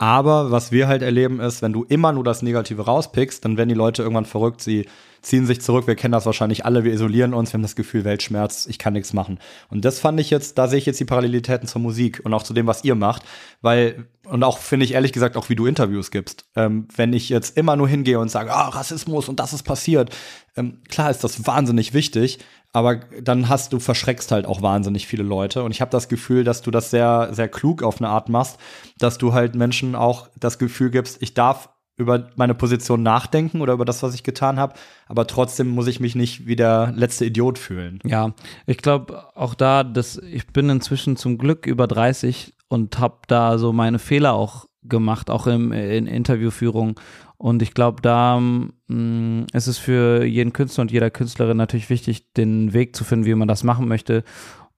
[0.00, 3.68] Aber was wir halt erleben ist, wenn du immer nur das Negative rauspickst, dann werden
[3.68, 4.86] die Leute irgendwann verrückt, sie
[5.20, 5.86] ziehen sich zurück.
[5.86, 8.94] Wir kennen das wahrscheinlich alle, wir isolieren uns, wir haben das Gefühl, Weltschmerz, ich kann
[8.94, 9.38] nichts machen.
[9.68, 12.42] Und das fand ich jetzt, da sehe ich jetzt die Parallelitäten zur Musik und auch
[12.42, 13.24] zu dem, was ihr macht,
[13.60, 16.46] weil, und auch finde ich ehrlich gesagt, auch wie du Interviews gibst.
[16.56, 20.16] Ähm, wenn ich jetzt immer nur hingehe und sage, ah, Rassismus und das ist passiert,
[20.56, 22.38] ähm, klar ist das wahnsinnig wichtig,
[22.72, 26.44] aber dann hast du verschreckst halt auch wahnsinnig viele Leute und ich habe das Gefühl,
[26.44, 28.58] dass du das sehr sehr klug auf eine Art machst,
[28.98, 33.74] dass du halt Menschen auch das Gefühl gibst, ich darf über meine Position nachdenken oder
[33.74, 34.74] über das, was ich getan habe,
[35.06, 38.00] aber trotzdem muss ich mich nicht wie der letzte Idiot fühlen.
[38.04, 38.32] Ja,
[38.66, 43.58] ich glaube auch da, dass ich bin inzwischen zum Glück über 30 und habe da
[43.58, 46.98] so meine Fehler auch gemacht, auch im, in Interviewführung
[47.42, 51.88] und ich glaube, da mh, mm, ist es für jeden Künstler und jeder Künstlerin natürlich
[51.88, 54.24] wichtig, den Weg zu finden, wie man das machen möchte.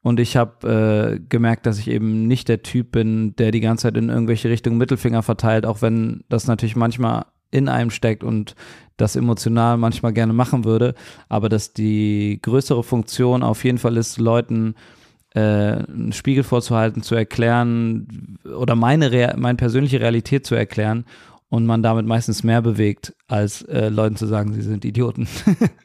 [0.00, 3.82] Und ich habe äh, gemerkt, dass ich eben nicht der Typ bin, der die ganze
[3.82, 8.54] Zeit in irgendwelche Richtungen Mittelfinger verteilt, auch wenn das natürlich manchmal in einem steckt und
[8.96, 10.94] das emotional manchmal gerne machen würde.
[11.28, 15.01] Aber dass die größere Funktion auf jeden Fall ist, Leuten äh,
[15.40, 21.04] einen Spiegel vorzuhalten, zu erklären oder meine, Re meine persönliche Realität zu erklären
[21.48, 25.28] und man damit meistens mehr bewegt, als äh, Leuten zu sagen, sie sind Idioten.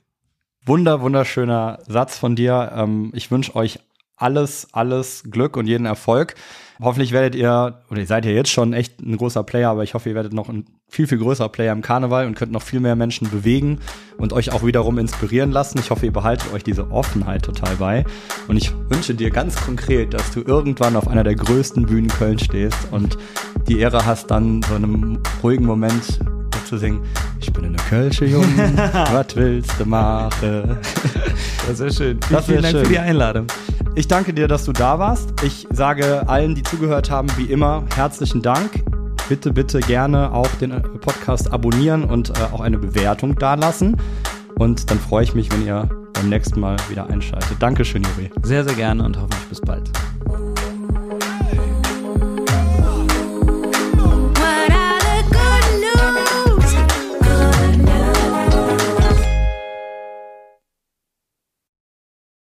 [0.65, 2.71] Wunder, wunderschöner Satz von dir.
[2.75, 3.79] Ähm, ich wünsche euch
[4.17, 6.35] alles, alles Glück und jeden Erfolg.
[6.79, 9.93] Hoffentlich werdet ihr, oder ihr seid ja jetzt schon echt ein großer Player, aber ich
[9.93, 12.79] hoffe, ihr werdet noch ein viel, viel größerer Player im Karneval und könnt noch viel
[12.79, 13.79] mehr Menschen bewegen
[14.17, 15.79] und euch auch wiederum inspirieren lassen.
[15.79, 18.05] Ich hoffe, ihr behaltet euch diese Offenheit total bei.
[18.47, 22.37] Und ich wünsche dir ganz konkret, dass du irgendwann auf einer der größten Bühnen Köln
[22.37, 23.17] stehst und
[23.67, 26.19] die Ehre hast, dann so einem ruhigen Moment
[26.67, 27.01] zu singen.
[27.39, 28.45] Ich bin eine Kölsche Jung,
[29.11, 30.77] was willst du machen?
[31.67, 32.19] Das wäre schön.
[32.29, 32.85] Das Vielen Dank schön.
[32.85, 33.47] für die Einladung.
[33.95, 35.33] Ich danke dir, dass du da warst.
[35.43, 38.83] Ich sage allen, die zugehört haben, wie immer, herzlichen Dank.
[39.29, 43.97] Bitte, bitte gerne auch den äh, Podcast abonnieren und äh, auch eine Bewertung dalassen.
[44.55, 47.57] Und dann freue ich mich, wenn ihr beim nächsten Mal wieder einschaltet.
[47.59, 48.31] Dankeschön, Juri.
[48.43, 49.91] Sehr, sehr gerne und hoffentlich bis bald.